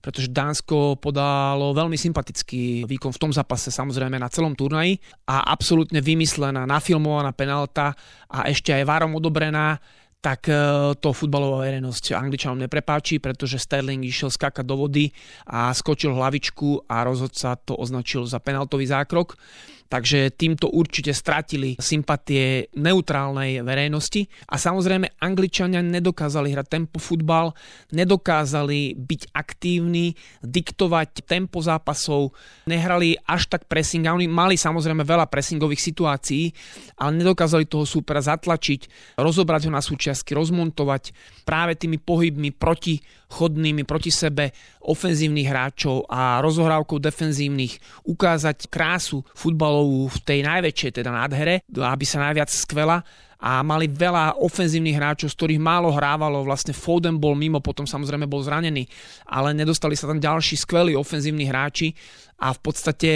pretože 0.04 0.28
Dánsko 0.28 1.00
podalo 1.00 1.72
veľmi 1.72 1.96
sympatický 1.96 2.84
výkon 2.84 3.08
v 3.08 3.20
tom 3.24 3.32
zápase, 3.32 3.72
samozrejme 3.72 4.20
na 4.20 4.28
celom 4.28 4.52
turnaji. 4.52 5.00
A 5.24 5.48
absolútne 5.48 6.04
vymyslená, 6.04 6.68
nafilmovaná 6.68 7.32
penalta 7.32 7.96
a 8.28 8.44
ešte 8.44 8.76
aj 8.76 8.84
várom 8.84 9.16
odobrená 9.16 9.80
tak 10.24 10.48
e, 10.48 10.56
to 10.96 11.12
futbalová 11.12 11.68
verejnosť 11.68 12.16
Angličanom 12.16 12.56
neprepáči, 12.64 13.20
pretože 13.20 13.60
Sterling 13.60 14.00
išiel 14.08 14.32
skákať 14.32 14.64
do 14.64 14.80
vody 14.80 15.12
a 15.44 15.68
skočil 15.76 16.16
hlavičku 16.16 16.88
a 16.88 17.04
rozhodca 17.04 17.60
to 17.60 17.76
označil 17.76 18.24
za 18.24 18.40
penaltový 18.40 18.88
zákrok. 18.88 19.36
Takže 19.84 20.32
týmto 20.34 20.72
určite 20.72 21.12
stratili 21.12 21.76
sympatie 21.76 22.72
neutrálnej 22.74 23.60
verejnosti 23.60 24.26
a 24.48 24.56
samozrejme 24.56 25.20
Angličania 25.20 25.84
nedokázali 25.84 26.50
hrať 26.50 26.66
tempo 26.66 26.98
futbal, 26.98 27.52
nedokázali 27.92 28.96
byť 28.96 29.22
aktívni, 29.36 30.16
diktovať 30.40 31.28
tempo 31.28 31.60
zápasov, 31.60 32.32
nehrali 32.66 33.14
až 33.28 33.46
tak 33.46 33.68
pressing 33.68 34.08
a 34.08 34.16
oni 34.16 34.24
mali 34.24 34.56
samozrejme 34.56 35.04
veľa 35.04 35.28
pressingových 35.28 35.84
situácií, 35.84 36.50
ale 36.98 37.20
nedokázali 37.20 37.68
toho 37.68 37.84
súpera 37.84 38.24
zatlačiť, 38.24 39.14
rozobrať 39.20 39.68
ho 39.68 39.72
na 39.78 39.84
súčiastky, 40.14 40.38
rozmontovať 40.38 41.10
práve 41.42 41.74
tými 41.74 41.98
pohybmi 41.98 42.54
proti 42.54 43.02
chodnými 43.34 43.82
proti 43.82 44.14
sebe 44.14 44.54
ofenzívnych 44.86 45.50
hráčov 45.50 46.06
a 46.06 46.38
rozohrávkou 46.38 47.02
defenzívnych 47.02 48.06
ukázať 48.06 48.70
krásu 48.70 49.26
futbalovú 49.34 50.06
v 50.06 50.18
tej 50.22 50.40
najväčšej 50.46 50.90
teda 51.02 51.10
nádhere, 51.10 51.66
aby 51.66 52.04
sa 52.06 52.30
najviac 52.30 52.46
skvela 52.46 53.02
a 53.44 53.60
mali 53.60 53.90
veľa 53.90 54.40
ofenzívnych 54.40 54.96
hráčov, 54.96 55.28
z 55.28 55.36
ktorých 55.36 55.60
málo 55.60 55.92
hrávalo. 55.92 56.46
Vlastne 56.46 56.72
Foden 56.72 57.20
bol 57.20 57.36
mimo, 57.36 57.60
potom 57.60 57.84
samozrejme 57.84 58.24
bol 58.24 58.40
zranený, 58.40 58.88
ale 59.28 59.52
nedostali 59.52 59.98
sa 59.98 60.08
tam 60.08 60.22
ďalší 60.22 60.56
skvelí 60.56 60.96
ofenzívni 60.96 61.44
hráči 61.44 61.92
a 62.38 62.50
v 62.50 62.60
podstate 62.60 63.10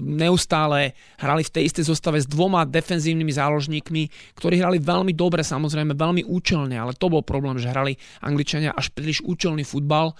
neustále 0.00 0.94
hrali 1.18 1.42
v 1.42 1.52
tej 1.52 1.62
istej 1.68 1.84
zostave 1.90 2.22
s 2.22 2.30
dvoma 2.30 2.62
defenzívnymi 2.64 3.32
záložníkmi, 3.34 4.02
ktorí 4.38 4.62
hrali 4.62 4.78
veľmi 4.78 5.12
dobre, 5.12 5.42
samozrejme 5.42 5.92
veľmi 5.98 6.22
účelne, 6.24 6.78
ale 6.78 6.94
to 6.94 7.10
bol 7.10 7.20
problém, 7.26 7.58
že 7.58 7.70
hrali 7.70 7.98
Angličania 8.22 8.72
až 8.72 8.94
príliš 8.94 9.20
účelný 9.26 9.66
futbal 9.66 10.14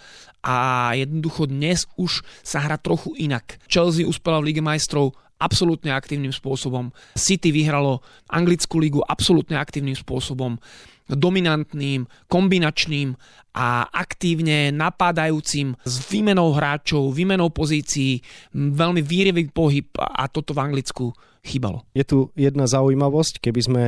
a 0.45 0.93
jednoducho 0.99 1.49
dnes 1.49 1.89
už 1.97 2.21
sa 2.45 2.61
hrá 2.61 2.77
trochu 2.77 3.17
inak. 3.17 3.57
Chelsea 3.71 4.05
uspela 4.05 4.43
v 4.43 4.53
Lige 4.53 4.61
majstrov 4.61 5.17
absolútne 5.45 5.93
aktívnym 5.93 6.33
spôsobom. 6.33 6.89
City 7.13 7.53
vyhralo 7.53 8.01
anglickú 8.33 8.81
ligu 8.81 9.05
absolútne 9.05 9.61
aktívnym 9.61 9.95
spôsobom 9.95 10.57
dominantným, 11.05 12.09
kombinačným 12.33 13.13
a 13.53 13.87
aktívne 13.93 14.73
napádajúcim 14.73 15.77
s 15.85 15.95
výmenou 16.09 16.57
hráčov, 16.57 17.13
výmenou 17.13 17.53
pozícií, 17.53 18.25
veľmi 18.57 19.05
výrivý 19.05 19.53
pohyb 19.53 19.87
a 20.01 20.27
toto 20.33 20.57
v 20.57 20.65
Anglicku 20.65 21.13
chýbalo. 21.45 21.85
Je 21.93 22.09
tu 22.09 22.33
jedna 22.35 22.65
zaujímavosť, 22.65 23.45
keby 23.45 23.61
sme 23.61 23.85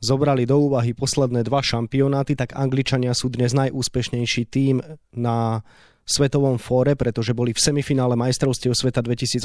zobrali 0.00 0.48
do 0.48 0.56
úvahy 0.68 0.96
posledné 0.96 1.44
dva 1.44 1.64
šampionáty, 1.64 2.36
tak 2.36 2.56
Angličania 2.56 3.12
sú 3.16 3.28
dnes 3.32 3.52
najúspešnejší 3.56 4.42
tým 4.48 4.80
na 5.16 5.64
svetovom 6.04 6.60
fóre, 6.60 6.94
pretože 6.94 7.32
boli 7.32 7.56
v 7.56 7.60
semifinále 7.60 8.14
majstrovstiev 8.14 8.76
sveta 8.76 9.00
2018, 9.00 9.44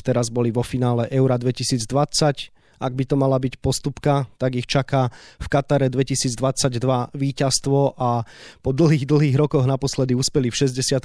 teraz 0.00 0.32
boli 0.32 0.48
vo 0.48 0.64
finále 0.64 1.06
Eura 1.12 1.36
2020. 1.36 2.50
Ak 2.80 2.96
by 2.96 3.04
to 3.04 3.12
mala 3.20 3.36
byť 3.36 3.60
postupka, 3.60 4.24
tak 4.40 4.56
ich 4.56 4.64
čaká 4.64 5.12
v 5.36 5.46
Katare 5.52 5.92
2022 5.92 6.80
víťazstvo 7.12 8.00
a 8.00 8.24
po 8.64 8.70
dlhých, 8.72 9.04
dlhých 9.04 9.36
rokoch 9.36 9.68
naposledy 9.68 10.16
uspeli 10.16 10.48
v 10.48 10.56
66. 10.56 11.04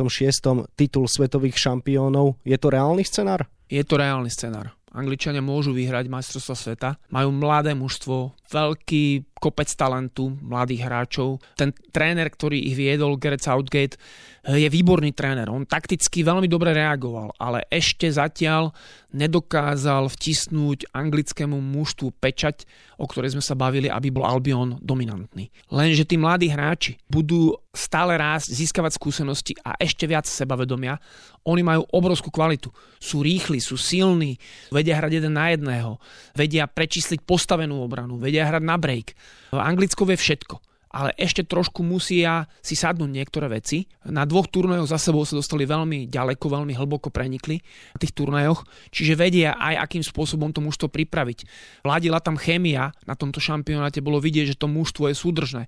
titul 0.79 1.11
svetových 1.11 1.59
šampiónov. 1.59 2.39
Je 2.47 2.55
to 2.55 2.71
reálny 2.71 3.03
scenár? 3.03 3.43
Je 3.67 3.83
to 3.83 3.99
reálny 3.99 4.31
scenár. 4.31 4.71
Angličania 4.95 5.43
môžu 5.43 5.75
vyhrať 5.75 6.07
majstrovstvo 6.07 6.55
sveta. 6.55 6.95
Majú 7.11 7.35
mladé 7.35 7.75
mužstvo, 7.75 8.31
veľký 8.47 9.34
kopec 9.45 9.69
talentu 9.77 10.33
mladých 10.41 10.89
hráčov. 10.89 11.37
Ten 11.53 11.69
tréner, 11.93 12.33
ktorý 12.33 12.57
ich 12.57 12.73
viedol, 12.73 13.21
Gareth 13.21 13.45
Southgate, 13.45 14.01
je 14.45 14.69
výborný 14.69 15.13
tréner. 15.13 15.49
On 15.49 15.65
takticky 15.65 16.21
veľmi 16.21 16.45
dobre 16.45 16.73
reagoval, 16.73 17.33
ale 17.37 17.65
ešte 17.69 18.05
zatiaľ 18.09 18.73
nedokázal 19.09 20.05
vtisnúť 20.05 20.93
anglickému 20.93 21.57
mužstvu 21.57 22.13
pečať, 22.21 22.69
o 23.01 23.09
ktorej 23.09 23.33
sme 23.33 23.43
sa 23.43 23.57
bavili, 23.57 23.89
aby 23.89 24.13
bol 24.13 24.21
Albion 24.21 24.77
dominantný. 24.85 25.49
Lenže 25.73 26.05
tí 26.05 26.21
mladí 26.21 26.51
hráči 26.51 27.01
budú 27.09 27.57
stále 27.73 28.15
rásť, 28.21 28.53
získavať 28.53 28.91
skúsenosti 28.95 29.53
a 29.65 29.73
ešte 29.81 30.05
viac 30.05 30.29
sebavedomia. 30.29 31.01
Oni 31.47 31.65
majú 31.65 31.83
obrovskú 31.89 32.29
kvalitu. 32.29 32.69
Sú 33.01 33.25
rýchli, 33.25 33.57
sú 33.57 33.81
silní, 33.81 34.37
vedia 34.69 34.97
hrať 34.99 35.21
jeden 35.21 35.33
na 35.33 35.49
jedného, 35.53 35.97
vedia 36.37 36.69
prečísliť 36.69 37.25
postavenú 37.25 37.81
obranu, 37.81 38.21
vedia 38.21 38.45
hrať 38.45 38.63
na 38.63 38.77
break. 38.77 39.17
Anglicko 39.55 40.03
vie 40.05 40.19
všetko 40.19 40.75
ale 40.95 41.11
ešte 41.19 41.43
trošku 41.43 41.83
musia 41.83 42.47
si 42.63 42.79
sadnúť 42.79 43.11
niektoré 43.11 43.51
veci. 43.51 43.83
Na 44.07 44.23
dvoch 44.23 44.47
turnajoch 44.47 44.87
za 44.87 44.95
sebou 44.95 45.27
sa 45.27 45.35
dostali 45.35 45.67
veľmi 45.67 46.07
ďaleko, 46.07 46.47
veľmi 46.47 46.71
hlboko 46.71 47.11
prenikli 47.11 47.59
na 47.91 47.99
tých 47.99 48.15
turnajoch, 48.15 48.63
čiže 48.95 49.19
vedia 49.19 49.59
aj 49.59 49.75
akým 49.83 50.03
spôsobom 50.07 50.55
to 50.55 50.63
mužstvo 50.63 50.87
pripraviť. 50.87 51.43
Vládila 51.83 52.23
tam 52.23 52.39
chémia 52.39 52.95
na 53.03 53.19
tomto 53.19 53.43
šampionáte, 53.43 53.99
bolo 53.99 54.23
vidieť, 54.23 54.55
že 54.55 54.59
to 54.59 54.71
mužstvo 54.71 55.11
je 55.11 55.19
súdržné. 55.19 55.63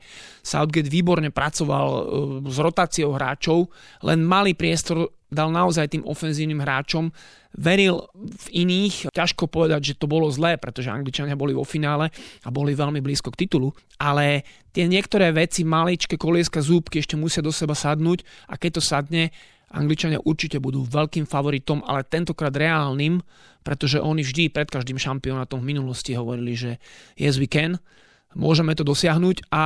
Southgate 0.47 0.87
výborne 0.87 1.27
pracoval 1.27 1.87
e, 1.91 2.01
s 2.47 2.57
rotáciou 2.63 3.11
hráčov, 3.11 3.67
len 4.07 4.23
malý 4.23 4.55
priestor 4.55 5.11
dal 5.27 5.51
naozaj 5.51 5.91
tým 5.91 6.07
ofenzívnym 6.07 6.63
hráčom. 6.63 7.11
Veril 7.55 8.11
v 8.15 8.47
iných, 8.67 9.13
ťažko 9.15 9.47
povedať, 9.47 9.93
že 9.93 9.97
to 9.99 10.09
bolo 10.09 10.27
zlé, 10.27 10.59
pretože 10.59 10.91
Angličania 10.91 11.39
boli 11.39 11.55
vo 11.55 11.63
finále 11.63 12.11
a 12.43 12.49
boli 12.51 12.75
veľmi 12.75 12.99
blízko 12.99 13.31
k 13.33 13.47
titulu, 13.47 13.71
ale 13.97 14.43
tie 14.75 14.85
niektoré 14.85 15.31
veci, 15.31 15.63
maličké 15.63 16.19
kolieska, 16.19 16.59
zúbky 16.59 16.99
ešte 16.99 17.15
musia 17.15 17.39
do 17.39 17.49
seba 17.49 17.73
sadnúť 17.73 18.27
a 18.51 18.59
keď 18.59 18.71
to 18.77 18.81
sadne, 18.83 19.23
Angličania 19.67 20.23
určite 20.23 20.63
budú 20.63 20.87
veľkým 20.87 21.27
favoritom, 21.27 21.83
ale 21.83 22.07
tentokrát 22.07 22.55
reálnym, 22.55 23.19
pretože 23.67 23.99
oni 23.99 24.23
vždy 24.23 24.47
pred 24.47 24.71
každým 24.71 24.95
šampionátom 24.95 25.59
v 25.59 25.75
minulosti 25.75 26.15
hovorili, 26.15 26.55
že 26.55 26.71
yes 27.19 27.35
we 27.35 27.51
can, 27.51 27.75
môžeme 28.31 28.71
to 28.77 28.87
dosiahnuť 28.87 29.51
a 29.51 29.65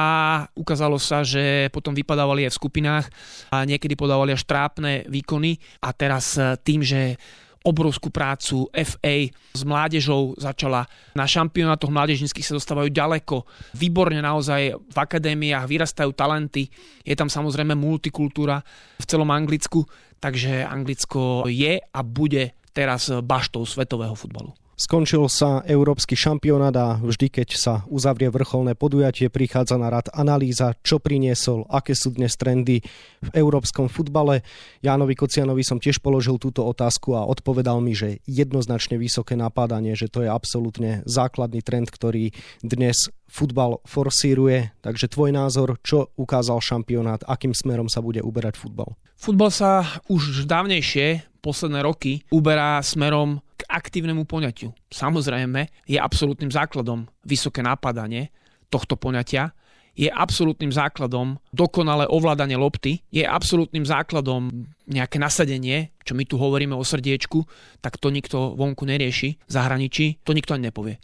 ukázalo 0.58 0.98
sa, 0.98 1.22
že 1.22 1.70
potom 1.70 1.94
vypadávali 1.94 2.50
aj 2.50 2.52
v 2.54 2.60
skupinách 2.62 3.06
a 3.54 3.62
niekedy 3.68 3.94
podávali 3.94 4.34
až 4.34 4.48
trápne 4.48 5.06
výkony 5.06 5.62
a 5.86 5.94
teraz 5.94 6.40
e, 6.40 6.58
tým, 6.62 6.82
že 6.82 7.20
obrovskú 7.62 8.10
prácu 8.10 8.70
FA 8.74 9.16
s 9.54 9.62
mládežou 9.62 10.34
začala. 10.38 10.90
Na 11.14 11.30
šampionátoch 11.30 11.94
mládežnických 11.94 12.46
sa 12.46 12.58
dostávajú 12.58 12.90
ďaleko. 12.90 13.46
Výborne 13.78 14.22
naozaj 14.22 14.78
v 14.78 14.98
akadémiách 14.98 15.70
vyrastajú 15.70 16.12
talenty. 16.14 16.70
Je 17.06 17.14
tam 17.14 17.30
samozrejme 17.30 17.78
multikultúra 17.78 18.62
v 18.98 19.06
celom 19.06 19.30
Anglicku, 19.30 19.86
takže 20.18 20.66
Anglicko 20.66 21.46
je 21.50 21.78
a 21.78 22.00
bude 22.02 22.58
teraz 22.72 23.10
baštou 23.10 23.68
svetového 23.68 24.16
futbalu. 24.16 24.61
Skončil 24.82 25.30
sa 25.30 25.62
európsky 25.70 26.18
šampionát 26.18 26.74
a 26.74 26.98
vždy, 26.98 27.30
keď 27.30 27.54
sa 27.54 27.74
uzavrie 27.86 28.34
vrcholné 28.34 28.74
podujatie, 28.74 29.30
prichádza 29.30 29.78
na 29.78 29.94
rad 29.94 30.10
analýza, 30.10 30.74
čo 30.82 30.98
priniesol, 30.98 31.70
aké 31.70 31.94
sú 31.94 32.10
dnes 32.10 32.34
trendy 32.34 32.82
v 33.22 33.30
európskom 33.38 33.94
futbale. 33.94 34.42
Jánovi 34.82 35.14
Kocianovi 35.14 35.62
som 35.62 35.78
tiež 35.78 36.02
položil 36.02 36.42
túto 36.42 36.66
otázku 36.66 37.14
a 37.14 37.30
odpovedal 37.30 37.78
mi, 37.78 37.94
že 37.94 38.26
jednoznačne 38.26 38.98
vysoké 38.98 39.38
napádanie, 39.38 39.94
že 39.94 40.10
to 40.10 40.26
je 40.26 40.34
absolútne 40.34 41.06
základný 41.06 41.62
trend, 41.62 41.94
ktorý 41.94 42.34
dnes 42.66 43.14
futbal 43.30 43.86
forsíruje. 43.86 44.74
Takže 44.82 45.14
tvoj 45.14 45.30
názor, 45.30 45.78
čo 45.86 46.10
ukázal 46.18 46.58
šampionát, 46.58 47.22
akým 47.30 47.54
smerom 47.54 47.86
sa 47.86 48.02
bude 48.02 48.26
uberať 48.26 48.58
futbal? 48.58 48.98
Futbal 49.14 49.54
sa 49.54 49.86
už 50.10 50.50
dávnejšie, 50.50 51.38
posledné 51.46 51.86
roky, 51.86 52.26
uberá 52.34 52.82
smerom 52.82 53.46
aktívnemu 53.72 54.28
poňatiu. 54.28 54.76
Samozrejme, 54.92 55.72
je 55.88 55.98
absolútnym 55.98 56.52
základom 56.52 57.08
vysoké 57.24 57.64
napadanie 57.64 58.30
tohto 58.68 59.00
poňatia, 59.00 59.56
je 59.92 60.08
absolútnym 60.08 60.72
základom 60.72 61.36
dokonalé 61.52 62.08
ovládanie 62.08 62.56
lopty, 62.56 63.04
je 63.12 63.28
absolútnym 63.28 63.84
základom 63.84 64.48
nejaké 64.88 65.20
nasadenie, 65.20 65.92
čo 66.08 66.16
my 66.16 66.24
tu 66.24 66.40
hovoríme 66.40 66.72
o 66.72 66.84
srdiečku, 66.84 67.44
tak 67.84 68.00
to 68.00 68.08
nikto 68.08 68.56
vonku 68.56 68.88
nerieši, 68.88 69.36
v 69.36 69.52
zahraničí, 69.52 70.24
to 70.24 70.32
nikto 70.32 70.56
ani 70.56 70.72
nepovie 70.72 70.96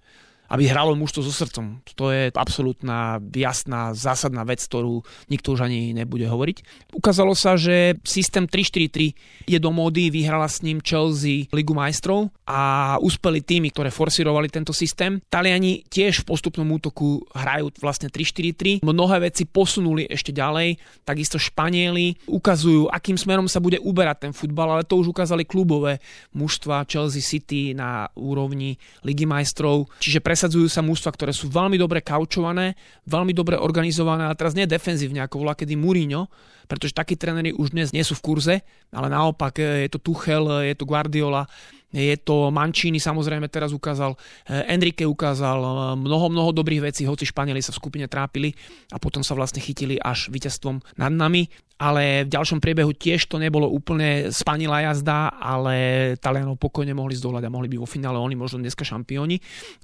aby 0.47 0.67
hralo 0.71 0.95
mužstvo 0.95 1.21
so 1.23 1.33
srdcom. 1.33 1.83
To 1.99 2.11
je 2.13 2.31
absolútna, 2.31 3.19
jasná, 3.35 3.91
zásadná 3.91 4.47
vec, 4.47 4.63
ktorú 4.63 5.03
nikto 5.27 5.57
už 5.57 5.67
ani 5.67 5.91
nebude 5.91 6.23
hovoriť. 6.23 6.89
Ukázalo 6.95 7.35
sa, 7.35 7.59
že 7.59 7.99
systém 8.07 8.47
3-4-3 8.47 9.49
je 9.49 9.59
do 9.59 9.71
módy, 9.73 10.07
vyhrala 10.07 10.47
s 10.47 10.63
ním 10.63 10.79
Chelsea 10.79 11.51
Ligu 11.51 11.75
majstrov 11.75 12.31
a 12.47 12.95
uspeli 13.03 13.43
týmy, 13.43 13.75
ktoré 13.75 13.91
forsírovali 13.91 14.47
tento 14.47 14.71
systém. 14.71 15.19
Taliani 15.27 15.83
tiež 15.83 16.23
v 16.23 16.27
postupnom 16.31 16.67
útoku 16.71 17.27
hrajú 17.35 17.75
vlastne 17.83 18.07
3-4-3. 18.07 18.87
Mnohé 18.87 19.27
veci 19.27 19.43
posunuli 19.43 20.07
ešte 20.07 20.31
ďalej, 20.31 20.79
takisto 21.03 21.35
Španieli 21.35 22.15
ukazujú, 22.29 22.87
akým 22.87 23.19
smerom 23.19 23.51
sa 23.51 23.59
bude 23.59 23.81
uberať 23.83 24.29
ten 24.29 24.33
futbal, 24.33 24.79
ale 24.79 24.87
to 24.87 24.95
už 24.95 25.11
ukázali 25.11 25.43
klubové 25.43 25.99
mužstva 26.31 26.87
Chelsea 26.87 27.19
City 27.19 27.75
na 27.75 28.07
úrovni 28.15 28.79
Ligy 29.03 29.27
majstrov. 29.27 29.91
Čiže 29.99 30.23
pre 30.23 30.36
presadzujú 30.37 30.69
sa 30.69 30.85
mužstva, 30.85 31.17
ktoré 31.17 31.33
sú 31.33 31.49
veľmi 31.49 31.81
dobre 31.81 32.05
kaučované, 32.05 32.77
veľmi 33.09 33.33
dobre 33.33 33.57
organizované, 33.57 34.29
ale 34.29 34.37
teraz 34.37 34.53
nie 34.53 34.69
defenzívne, 34.69 35.25
ako 35.25 35.41
volá 35.41 35.57
kedy 35.57 35.73
Mourinho, 35.73 36.29
pretože 36.69 36.93
takí 36.93 37.17
tréneri 37.17 37.57
už 37.57 37.73
dnes 37.73 37.89
nie 37.89 38.05
sú 38.05 38.13
v 38.13 38.21
kurze, 38.21 38.55
ale 38.93 39.09
naopak 39.09 39.57
e, 39.57 39.89
je 39.89 39.89
to 39.89 39.97
Tuchel, 39.97 40.45
e, 40.61 40.69
je 40.69 40.75
to 40.77 40.85
Guardiola, 40.85 41.49
je 41.97 42.15
to 42.21 42.53
Mancini 42.53 43.01
samozrejme 43.01 43.49
teraz 43.49 43.73
ukázal, 43.73 44.13
e, 44.45 44.69
Enrique 44.69 45.01
ukázal 45.01 45.57
mnoho, 45.97 46.29
mnoho 46.29 46.53
dobrých 46.53 46.93
vecí, 46.93 47.09
hoci 47.09 47.25
Španieli 47.25 47.59
sa 47.65 47.73
v 47.73 47.79
skupine 47.81 48.05
trápili 48.05 48.53
a 48.93 49.01
potom 49.01 49.25
sa 49.25 49.33
vlastne 49.33 49.57
chytili 49.57 49.97
až 49.97 50.29
víťazstvom 50.29 51.01
nad 51.01 51.09
nami, 51.09 51.49
ale 51.81 52.25
v 52.25 52.33
ďalšom 52.33 52.61
priebehu 52.61 52.93
tiež 52.93 53.25
to 53.29 53.41
nebolo 53.41 53.65
úplne 53.69 54.29
spanilá 54.29 54.85
jazda, 54.93 55.33
ale 55.37 55.75
Talianov 56.21 56.61
pokojne 56.61 56.93
mohli 56.93 57.17
zdolať 57.17 57.49
a 57.49 57.53
mohli 57.53 57.69
byť 57.69 57.79
vo 57.81 57.89
finále 57.89 58.17
oni 58.21 58.37
možno 58.37 58.61
dneska 58.61 58.85
šampióni, 58.85 59.37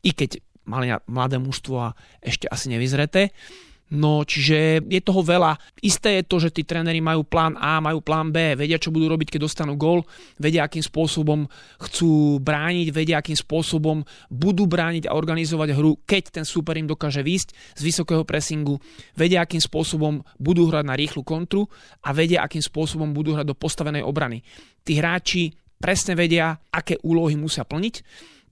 i 0.05 0.11
keď 0.13 0.41
mali 0.65 0.89
mladé 1.11 1.37
mužstvo 1.37 1.75
a 1.75 1.93
ešte 2.23 2.47
asi 2.47 2.71
nevyzreté. 2.71 3.35
No, 3.93 4.25
čiže 4.25 4.81
je 4.89 5.01
toho 5.03 5.21
veľa. 5.21 5.59
Isté 5.83 6.17
je 6.17 6.23
to, 6.25 6.41
že 6.41 6.49
tí 6.55 6.65
tréneri 6.65 6.97
majú 6.97 7.27
plán 7.27 7.53
A, 7.59 7.83
majú 7.83 8.01
plán 8.01 8.33
B, 8.33 8.55
vedia, 8.57 8.81
čo 8.81 8.89
budú 8.89 9.11
robiť, 9.11 9.35
keď 9.35 9.41
dostanú 9.45 9.77
gól, 9.77 10.01
vedia, 10.41 10.65
akým 10.65 10.81
spôsobom 10.81 11.45
chcú 11.77 12.41
brániť, 12.41 12.89
vedia, 12.89 13.21
akým 13.21 13.37
spôsobom 13.37 14.01
budú 14.33 14.65
brániť 14.65 15.05
a 15.05 15.13
organizovať 15.13 15.77
hru, 15.77 16.01
keď 16.09 16.41
ten 16.41 16.45
super 16.47 16.73
im 16.79 16.89
dokáže 16.89 17.21
výjsť 17.21 17.77
z 17.77 17.81
vysokého 17.85 18.25
pressingu, 18.25 18.81
vedia, 19.13 19.45
akým 19.45 19.61
spôsobom 19.61 20.25
budú 20.41 20.73
hrať 20.73 20.85
na 20.89 20.97
rýchlu 20.97 21.21
kontru 21.21 21.69
a 22.01 22.15
vedia, 22.17 22.41
akým 22.41 22.65
spôsobom 22.65 23.13
budú 23.13 23.37
hrať 23.37 23.45
do 23.45 23.53
postavenej 23.53 24.01
obrany. 24.01 24.41
Tí 24.81 24.97
hráči 24.97 25.53
presne 25.77 26.17
vedia, 26.17 26.57
aké 26.73 26.97
úlohy 27.05 27.37
musia 27.37 27.61
plniť 27.61 27.95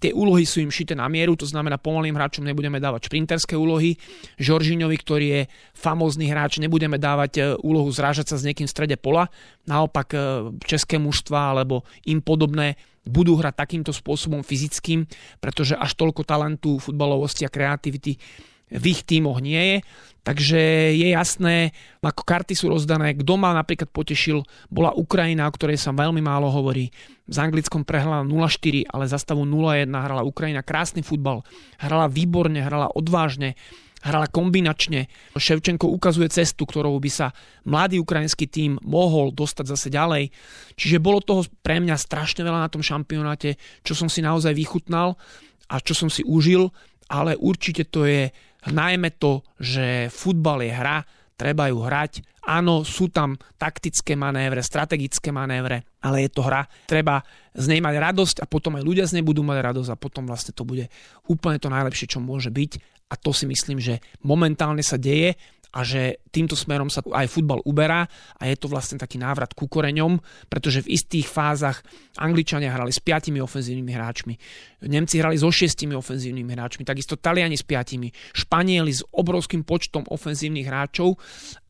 Tie 0.01 0.09
úlohy 0.17 0.49
sú 0.49 0.65
im 0.65 0.73
šité 0.73 0.97
na 0.97 1.05
mieru, 1.05 1.37
to 1.37 1.45
znamená 1.45 1.77
pomalým 1.77 2.17
hráčom 2.17 2.41
nebudeme 2.41 2.81
dávať 2.81 3.05
šprinterské 3.05 3.53
úlohy. 3.53 4.01
Žoržiňovi, 4.41 4.97
ktorý 4.97 5.27
je 5.29 5.41
famózny 5.77 6.25
hráč, 6.25 6.57
nebudeme 6.57 6.97
dávať 6.97 7.31
e, 7.37 7.41
úlohu 7.61 7.93
zrážať 7.93 8.33
sa 8.33 8.41
s 8.41 8.45
niekým 8.49 8.65
v 8.65 8.73
strede 8.73 8.97
pola. 8.97 9.29
Naopak 9.69 10.07
e, 10.11 10.17
české 10.65 10.97
mužstva 10.97 11.53
alebo 11.53 11.85
im 12.09 12.17
podobné 12.17 12.81
budú 13.05 13.37
hrať 13.37 13.53
takýmto 13.61 13.93
spôsobom 13.93 14.41
fyzickým, 14.41 15.05
pretože 15.37 15.77
až 15.77 15.93
toľko 15.93 16.25
talentu, 16.25 16.81
futbalovosti 16.81 17.45
a 17.45 17.53
kreativity 17.53 18.17
v 18.71 18.83
ich 18.87 19.03
tímoch 19.03 19.43
nie 19.43 19.59
je. 19.59 19.77
Takže 20.21 20.93
je 20.93 21.07
jasné, 21.17 21.73
ako 22.05 22.21
karty 22.21 22.53
sú 22.53 22.69
rozdané. 22.69 23.17
Kto 23.17 23.41
ma 23.41 23.57
napríklad 23.57 23.89
potešil, 23.89 24.45
bola 24.69 24.93
Ukrajina, 24.93 25.49
o 25.49 25.51
ktorej 25.51 25.81
sa 25.81 25.89
veľmi 25.97 26.21
málo 26.21 26.45
hovorí. 26.53 26.93
S 27.25 27.41
Anglickom 27.41 27.81
prehrala 27.81 28.21
0-4, 28.21 28.85
ale 28.85 29.09
za 29.09 29.17
stavu 29.17 29.49
0-1 29.49 29.89
hrala 29.89 30.21
Ukrajina 30.21 30.61
krásny 30.61 31.01
futbal. 31.01 31.41
Hrala 31.81 32.05
výborne, 32.05 32.61
hrala 32.61 32.93
odvážne, 32.93 33.57
hrala 34.05 34.29
kombinačne. 34.29 35.09
Ševčenko 35.33 35.89
ukazuje 35.89 36.29
cestu, 36.29 36.69
ktorou 36.69 37.01
by 37.01 37.09
sa 37.09 37.33
mladý 37.65 37.97
ukrajinský 37.97 38.45
tím 38.45 38.77
mohol 38.85 39.33
dostať 39.33 39.65
zase 39.73 39.87
ďalej. 39.89 40.29
Čiže 40.77 41.01
bolo 41.01 41.21
toho 41.21 41.45
pre 41.65 41.81
mňa 41.81 41.97
strašne 41.97 42.45
veľa 42.45 42.65
na 42.65 42.69
tom 42.69 42.85
šampionáte, 42.85 43.57
čo 43.81 43.97
som 43.97 44.05
si 44.05 44.21
naozaj 44.21 44.53
vychutnal 44.53 45.17
a 45.65 45.81
čo 45.81 45.97
som 45.97 46.13
si 46.13 46.21
užil, 46.25 46.69
ale 47.09 47.33
určite 47.41 47.89
to 47.89 48.05
je 48.05 48.29
najmä 48.69 49.17
to, 49.17 49.41
že 49.57 50.13
futbal 50.13 50.61
je 50.61 50.73
hra, 50.73 51.01
treba 51.33 51.65
ju 51.73 51.81
hrať. 51.81 52.21
Áno, 52.45 52.85
sú 52.85 53.09
tam 53.09 53.37
taktické 53.57 54.13
manévre, 54.13 54.61
strategické 54.61 55.33
manévre, 55.33 55.85
ale 56.05 56.25
je 56.25 56.29
to 56.29 56.45
hra. 56.45 56.69
Treba 56.85 57.25
z 57.53 57.65
nej 57.69 57.81
mať 57.81 57.95
radosť 57.97 58.37
a 58.41 58.45
potom 58.45 58.77
aj 58.77 58.85
ľudia 58.85 59.05
z 59.09 59.17
nej 59.17 59.25
budú 59.25 59.41
mať 59.41 59.73
radosť 59.73 59.89
a 59.93 59.97
potom 59.97 60.29
vlastne 60.29 60.53
to 60.53 60.65
bude 60.65 60.89
úplne 61.25 61.57
to 61.57 61.69
najlepšie, 61.69 62.09
čo 62.09 62.21
môže 62.21 62.53
byť. 62.53 62.71
A 63.11 63.17
to 63.17 63.33
si 63.33 63.49
myslím, 63.49 63.81
že 63.81 63.99
momentálne 64.21 64.85
sa 64.85 64.95
deje 65.01 65.37
a 65.71 65.87
že 65.87 66.19
týmto 66.29 66.59
smerom 66.59 66.91
sa 66.91 66.99
aj 66.99 67.31
futbal 67.31 67.63
uberá 67.63 68.03
a 68.35 68.43
je 68.47 68.55
to 68.59 68.67
vlastne 68.67 68.99
taký 68.99 69.15
návrat 69.15 69.55
ku 69.55 69.71
koreňom, 69.71 70.19
pretože 70.51 70.83
v 70.83 70.99
istých 70.99 71.31
fázach 71.31 71.79
Angličania 72.19 72.75
hrali 72.75 72.91
s 72.91 72.99
piatimi 72.99 73.39
ofenzívnymi 73.39 73.91
hráčmi, 73.95 74.33
Nemci 74.91 75.23
hrali 75.23 75.39
so 75.39 75.47
šiestimi 75.47 75.95
ofenzívnymi 75.95 76.51
hráčmi, 76.51 76.83
takisto 76.83 77.15
Taliani 77.15 77.55
s 77.55 77.63
piatimi, 77.63 78.11
Španieli 78.35 78.91
s 78.91 79.01
obrovským 79.15 79.63
počtom 79.63 80.03
ofenzívnych 80.11 80.67
hráčov 80.67 81.15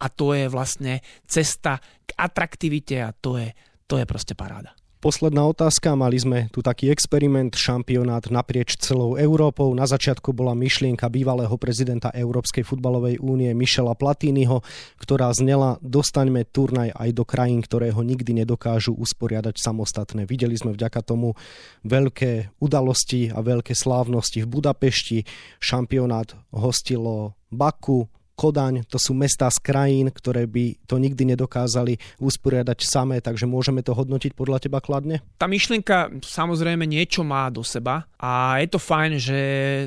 a 0.01 0.09
to 0.09 0.33
je 0.33 0.49
vlastne 0.49 1.05
cesta 1.29 1.77
k 2.05 2.09
atraktivite 2.17 2.97
a 3.05 3.13
to 3.13 3.37
je, 3.37 3.53
to 3.85 4.01
je 4.01 4.05
proste 4.09 4.33
paráda. 4.33 4.80
Posledná 5.01 5.49
otázka. 5.49 5.97
Mali 5.97 6.21
sme 6.21 6.45
tu 6.53 6.61
taký 6.61 6.93
experiment, 6.93 7.57
šampionát 7.57 8.29
naprieč 8.29 8.77
celou 8.77 9.17
Európou. 9.17 9.73
Na 9.73 9.89
začiatku 9.89 10.29
bola 10.29 10.53
myšlienka 10.53 11.09
bývalého 11.09 11.57
prezidenta 11.57 12.13
Európskej 12.13 12.61
futbalovej 12.61 13.17
únie 13.17 13.49
Michela 13.57 13.97
Platiniho, 13.97 14.61
ktorá 15.01 15.33
znela 15.33 15.81
dostaňme 15.81 16.45
turnaj 16.45 16.93
aj 16.93 17.09
do 17.17 17.25
krajín, 17.25 17.65
ktoré 17.65 17.89
ho 17.89 18.05
nikdy 18.05 18.45
nedokážu 18.45 18.93
usporiadať 18.93 19.57
samostatné. 19.57 20.29
Videli 20.29 20.53
sme 20.53 20.77
vďaka 20.77 21.01
tomu 21.01 21.33
veľké 21.81 22.53
udalosti 22.61 23.33
a 23.33 23.41
veľké 23.41 23.73
slávnosti 23.73 24.45
v 24.45 24.51
Budapešti. 24.53 25.25
Šampionát 25.57 26.37
hostilo 26.53 27.33
Baku, 27.49 28.05
Kodaň, 28.41 28.89
to 28.89 28.97
sú 28.97 29.13
mestá 29.13 29.53
z 29.53 29.61
krajín, 29.61 30.09
ktoré 30.09 30.49
by 30.49 30.89
to 30.89 30.97
nikdy 30.97 31.29
nedokázali 31.29 32.01
usporiadať 32.17 32.81
samé, 32.81 33.21
takže 33.21 33.45
môžeme 33.45 33.85
to 33.85 33.93
hodnotiť 33.93 34.33
podľa 34.33 34.65
teba 34.65 34.81
kladne? 34.81 35.21
Tá 35.37 35.45
myšlienka 35.45 36.09
samozrejme 36.25 36.89
niečo 36.89 37.21
má 37.21 37.53
do 37.53 37.61
seba 37.61 38.09
a 38.17 38.57
je 38.57 38.67
to 38.73 38.81
fajn, 38.81 39.11
že 39.21 39.39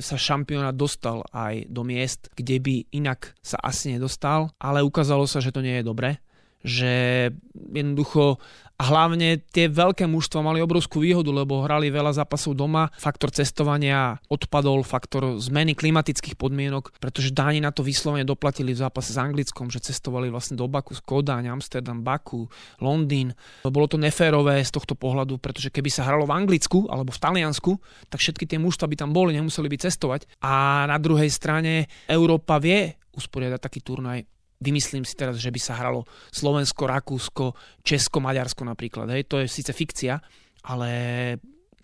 sa 0.06 0.14
šampionát 0.14 0.70
dostal 0.70 1.26
aj 1.34 1.66
do 1.66 1.82
miest, 1.82 2.30
kde 2.38 2.62
by 2.62 2.74
inak 2.94 3.34
sa 3.42 3.58
asi 3.58 3.98
nedostal, 3.98 4.54
ale 4.62 4.86
ukázalo 4.86 5.26
sa, 5.26 5.42
že 5.42 5.50
to 5.50 5.58
nie 5.58 5.82
je 5.82 5.90
dobré 5.90 6.22
že 6.64 7.28
jednoducho 7.52 8.40
a 8.74 8.90
hlavne 8.90 9.38
tie 9.54 9.70
veľké 9.70 10.02
mužstva 10.10 10.42
mali 10.42 10.58
obrovskú 10.58 10.98
výhodu, 10.98 11.30
lebo 11.30 11.62
hrali 11.62 11.94
veľa 11.94 12.18
zápasov 12.18 12.58
doma, 12.58 12.90
faktor 12.98 13.30
cestovania 13.30 14.18
odpadol, 14.26 14.82
faktor 14.82 15.38
zmeny 15.38 15.78
klimatických 15.78 16.34
podmienok, 16.34 16.90
pretože 16.98 17.30
Dáni 17.30 17.62
na 17.62 17.70
to 17.70 17.86
vyslovene 17.86 18.26
doplatili 18.26 18.74
v 18.74 18.82
zápase 18.82 19.14
s 19.14 19.18
Anglickom, 19.22 19.70
že 19.70 19.78
cestovali 19.78 20.26
vlastne 20.26 20.58
do 20.58 20.66
Baku, 20.66 20.98
Kodaň, 21.06 21.54
Amsterdam, 21.54 22.02
Baku, 22.02 22.50
Londýn. 22.82 23.30
Bolo 23.62 23.86
to 23.86 23.94
neférové 23.94 24.58
z 24.66 24.74
tohto 24.74 24.98
pohľadu, 24.98 25.38
pretože 25.38 25.70
keby 25.70 25.94
sa 25.94 26.02
hralo 26.10 26.26
v 26.26 26.34
Anglicku 26.34 26.90
alebo 26.90 27.14
v 27.14 27.22
Taliansku, 27.22 27.78
tak 28.10 28.18
všetky 28.18 28.42
tie 28.42 28.58
mužstva 28.58 28.90
by 28.90 28.96
tam 28.98 29.14
boli, 29.14 29.38
nemuseli 29.38 29.70
by 29.70 29.86
cestovať. 29.86 30.26
A 30.42 30.82
na 30.90 30.98
druhej 30.98 31.30
strane 31.30 31.86
Európa 32.10 32.58
vie 32.58 32.90
usporiadať 33.14 33.60
taký 33.62 33.86
turnaj 33.86 34.33
vymyslím 34.60 35.02
si 35.02 35.14
teraz, 35.18 35.38
že 35.38 35.50
by 35.50 35.60
sa 35.60 35.78
hralo 35.78 36.06
Slovensko, 36.30 36.86
Rakúsko, 36.86 37.44
Česko, 37.82 38.18
Maďarsko 38.22 38.62
napríklad. 38.62 39.10
Hej, 39.10 39.26
to 39.26 39.42
je 39.42 39.50
síce 39.50 39.70
fikcia, 39.74 40.18
ale 40.66 40.90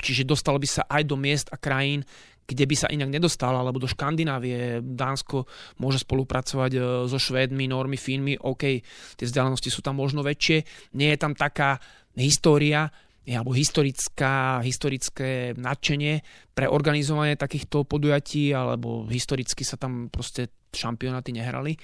čiže 0.00 0.24
dostal 0.24 0.56
by 0.56 0.68
sa 0.68 0.82
aj 0.88 1.02
do 1.04 1.16
miest 1.18 1.52
a 1.52 1.60
krajín, 1.60 2.06
kde 2.50 2.66
by 2.66 2.74
sa 2.74 2.90
inak 2.90 3.14
nedostal, 3.14 3.54
alebo 3.54 3.78
do 3.78 3.86
Škandinávie. 3.86 4.82
Dánsko 4.82 5.46
môže 5.78 6.02
spolupracovať 6.02 6.70
e, 6.74 6.80
so 7.06 7.14
Švédmi, 7.14 7.70
Normy, 7.70 7.94
Fínmi, 7.94 8.34
OK, 8.42 8.82
tie 9.14 9.26
vzdialenosti 9.26 9.70
sú 9.70 9.86
tam 9.86 10.02
možno 10.02 10.26
väčšie. 10.26 10.90
Nie 10.98 11.14
je 11.14 11.22
tam 11.22 11.38
taká 11.38 11.78
história, 12.18 12.90
alebo 13.22 13.54
historická, 13.54 14.58
historické 14.66 15.54
nadšenie 15.54 16.24
pre 16.50 16.66
organizovanie 16.66 17.38
takýchto 17.38 17.86
podujatí, 17.86 18.50
alebo 18.50 19.06
historicky 19.06 19.62
sa 19.62 19.78
tam 19.78 20.10
proste 20.10 20.50
šampionáty 20.74 21.30
nehrali. 21.30 21.78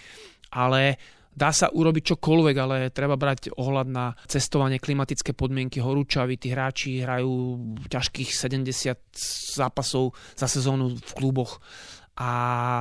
Ale 0.52 0.98
Dá 1.36 1.52
sa 1.52 1.68
urobiť 1.68 2.16
čokoľvek, 2.16 2.56
ale 2.56 2.76
treba 2.96 3.20
brať 3.20 3.52
ohľad 3.60 3.88
na 3.92 4.16
cestovanie, 4.24 4.80
klimatické 4.80 5.36
podmienky, 5.36 5.84
horúčavy. 5.84 6.40
Tí 6.40 6.48
hráči 6.48 7.04
hrajú 7.04 7.60
ťažkých 7.92 8.32
70 8.32 8.96
zápasov 9.60 10.16
za 10.32 10.48
sezónu 10.48 10.96
v 10.96 11.12
kluboch 11.12 11.60
a 12.16 12.30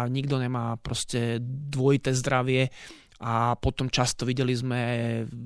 nikto 0.07 0.39
nemá 0.39 0.79
proste 0.79 1.43
dvojité 1.43 2.15
zdravie 2.15 2.71
a 3.19 3.55
potom 3.55 3.87
často 3.87 4.27
videli 4.27 4.51
sme 4.51 4.79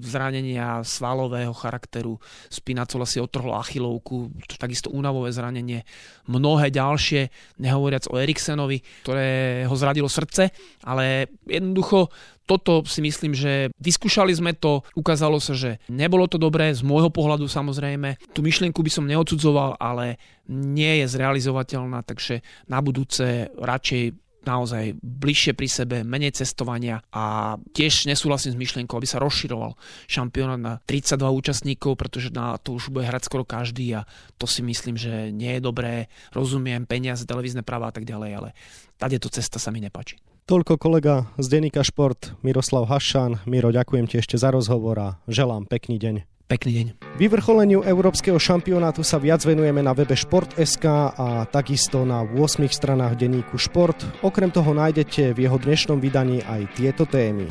zranenia 0.01 0.81
svalového 0.81 1.53
charakteru. 1.53 2.17
Spinacola 2.49 3.05
si 3.05 3.21
otrhol 3.21 3.53
achilovku, 3.57 4.33
takisto 4.57 4.89
únavové 4.89 5.29
zranenie. 5.29 5.85
Mnohé 6.25 6.73
ďalšie, 6.73 7.29
nehovoriac 7.61 8.09
o 8.09 8.17
Eriksenovi, 8.17 8.81
ktoré 9.05 9.63
ho 9.69 9.75
zradilo 9.77 10.09
srdce, 10.09 10.49
ale 10.81 11.29
jednoducho 11.45 12.09
toto 12.49 12.81
si 12.89 13.05
myslím, 13.05 13.37
že 13.37 13.69
vyskúšali 13.77 14.33
sme 14.33 14.57
to, 14.57 14.81
ukázalo 14.97 15.37
sa, 15.37 15.53
že 15.53 15.77
nebolo 15.85 16.25
to 16.25 16.41
dobré, 16.41 16.73
z 16.73 16.81
môjho 16.81 17.13
pohľadu 17.13 17.45
samozrejme. 17.45 18.17
Tú 18.33 18.41
myšlienku 18.41 18.81
by 18.81 18.89
som 18.89 19.05
neodsudzoval, 19.05 19.77
ale 19.77 20.17
nie 20.49 21.05
je 21.05 21.13
zrealizovateľná, 21.13 22.01
takže 22.01 22.41
na 22.65 22.81
budúce 22.81 23.53
radšej 23.53 24.17
naozaj 24.49 24.97
bližšie 25.05 25.53
pri 25.53 25.67
sebe, 25.69 25.97
menej 26.01 26.33
cestovania 26.41 27.05
a 27.13 27.55
tiež 27.77 28.09
nesúhlasím 28.09 28.57
s 28.57 28.61
myšlienkou, 28.61 28.97
aby 28.97 29.05
sa 29.05 29.21
rozširoval 29.21 29.77
šampionát 30.09 30.57
na 30.57 30.73
32 30.89 31.21
účastníkov, 31.29 31.93
pretože 32.01 32.33
na 32.33 32.57
to 32.57 32.73
už 32.73 32.89
bude 32.89 33.05
hrať 33.05 33.29
skoro 33.29 33.45
každý 33.45 34.01
a 34.01 34.09
to 34.41 34.49
si 34.49 34.65
myslím, 34.65 34.97
že 34.97 35.29
nie 35.29 35.57
je 35.57 35.61
dobré. 35.61 36.09
Rozumiem, 36.33 36.89
peniaze, 36.89 37.29
televízne 37.29 37.61
práva 37.61 37.93
a 37.93 37.93
tak 37.93 38.09
ďalej, 38.09 38.31
ale 38.33 38.49
tady 38.97 39.21
to 39.21 39.29
cesta 39.29 39.61
sa 39.61 39.69
mi 39.69 39.77
nepáči. 39.85 40.17
Toľko 40.49 40.81
kolega 40.81 41.29
z 41.37 41.45
Denika 41.45 41.85
Šport 41.85 42.33
Miroslav 42.41 42.89
Hašan. 42.89 43.45
Miro, 43.45 43.69
ďakujem 43.69 44.09
ti 44.09 44.17
ešte 44.17 44.33
za 44.33 44.49
rozhovor 44.49 44.97
a 44.97 45.09
želám 45.29 45.69
pekný 45.69 46.01
deň. 46.01 46.38
Pekný 46.49 46.71
deň. 46.81 46.87
Vyvrcholeniu 47.21 47.85
Európskeho 47.85 48.41
šampionátu 48.41 49.05
sa 49.05 49.21
viac 49.21 49.45
venujeme 49.45 49.85
na 49.85 49.93
webe 49.93 50.17
Šport.sk 50.17 50.81
a 51.13 51.45
takisto 51.45 52.01
na 52.09 52.25
8 52.25 52.65
stranách 52.65 53.21
denníku 53.21 53.53
Šport. 53.61 54.01
Okrem 54.25 54.49
toho 54.49 54.73
nájdete 54.73 55.37
v 55.37 55.45
jeho 55.45 55.61
dnešnom 55.61 56.01
vydaní 56.01 56.41
aj 56.41 56.73
tieto 56.73 57.05
témy. 57.05 57.45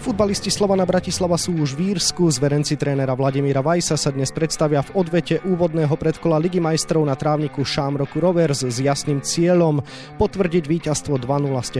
Futbalisti 0.00 0.48
Slovana 0.48 0.88
Bratislava 0.88 1.36
sú 1.36 1.60
už 1.60 1.76
v 1.76 1.92
Írsku. 1.92 2.24
Zverenci 2.32 2.80
trénera 2.80 3.12
Vladimíra 3.12 3.60
Vajsa 3.60 4.00
sa 4.00 4.08
dnes 4.08 4.32
predstavia 4.32 4.80
v 4.80 4.96
odvete 4.96 5.44
úvodného 5.44 5.92
predkola 5.92 6.40
Ligy 6.40 6.56
majstrov 6.56 7.04
na 7.04 7.12
trávniku 7.12 7.60
Shamrocku 7.68 8.16
Rovers 8.16 8.64
s 8.64 8.80
jasným 8.80 9.20
cieľom 9.20 9.84
potvrdiť 10.16 10.64
víťazstvo 10.64 11.20
2-0 11.20 11.52
z 11.60 11.70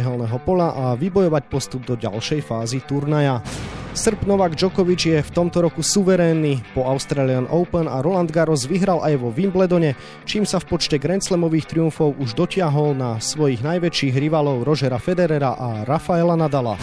pola 0.45 0.69
a 0.69 0.85
vybojovať 1.01 1.49
postup 1.49 1.89
do 1.89 1.97
ďalšej 1.97 2.45
fázy 2.45 2.85
turnaja. 2.85 3.41
Srb 3.97 4.29
Novak 4.29 4.53
Djokovic 4.53 5.01
je 5.01 5.25
v 5.25 5.31
tomto 5.33 5.65
roku 5.65 5.81
suverénny. 5.81 6.61
Po 6.77 6.85
Australian 6.85 7.49
Open 7.49 7.89
a 7.89 8.05
Roland 8.05 8.29
Garros 8.29 8.69
vyhral 8.69 9.01
aj 9.01 9.17
vo 9.17 9.33
Wimbledone, 9.33 9.97
čím 10.29 10.45
sa 10.45 10.61
v 10.61 10.77
počte 10.77 11.01
Grand 11.01 11.25
Slamových 11.25 11.73
triumfov 11.73 12.21
už 12.21 12.37
dotiahol 12.37 12.93
na 12.93 13.17
svojich 13.17 13.65
najväčších 13.65 14.13
rivalov 14.21 14.69
Rogera 14.69 15.01
Federera 15.01 15.57
a 15.57 15.89
Rafaela 15.89 16.37
Nadala. 16.37 16.77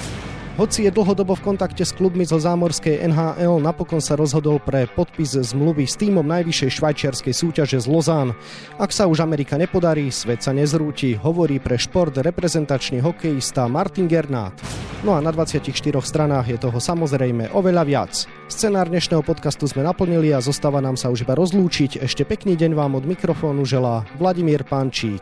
Hoci 0.57 0.89
je 0.89 0.91
dlhodobo 0.91 1.37
v 1.37 1.53
kontakte 1.53 1.85
s 1.85 1.93
klubmi 1.93 2.25
zo 2.25 2.41
zámorskej 2.41 3.05
NHL, 3.05 3.61
napokon 3.61 4.01
sa 4.01 4.17
rozhodol 4.17 4.57
pre 4.57 4.89
podpis 4.89 5.37
zmluvy 5.37 5.85
s 5.85 6.01
týmom 6.01 6.25
najvyššej 6.25 6.81
švajčiarskej 6.81 7.29
súťaže 7.29 7.77
z 7.77 7.85
Lozán. 7.85 8.33
Ak 8.81 8.89
sa 8.89 9.05
už 9.05 9.21
Amerika 9.21 9.53
nepodarí, 9.53 10.09
svet 10.09 10.41
sa 10.41 10.57
nezrúti, 10.57 11.13
hovorí 11.13 11.61
pre 11.61 11.77
šport 11.77 12.17
reprezentačný 12.17 13.05
hokejista 13.05 13.69
Martin 13.69 14.09
Gernát. 14.09 14.57
No 15.05 15.13
a 15.13 15.21
na 15.21 15.29
24 15.29 15.69
stranách 16.01 16.49
je 16.49 16.57
toho 16.57 16.81
samozrejme 16.81 17.53
oveľa 17.53 17.83
viac. 17.85 18.13
Scenár 18.49 18.89
dnešného 18.89 19.21
podcastu 19.21 19.69
sme 19.69 19.85
naplnili 19.85 20.33
a 20.33 20.41
zostáva 20.41 20.81
nám 20.81 20.97
sa 20.97 21.13
už 21.13 21.21
iba 21.21 21.37
rozlúčiť. 21.37 22.01
Ešte 22.01 22.25
pekný 22.25 22.57
deň 22.57 22.73
vám 22.73 22.97
od 22.97 23.05
mikrofónu 23.05 23.61
želá 23.61 24.09
Vladimír 24.17 24.65
Pančík. 24.65 25.21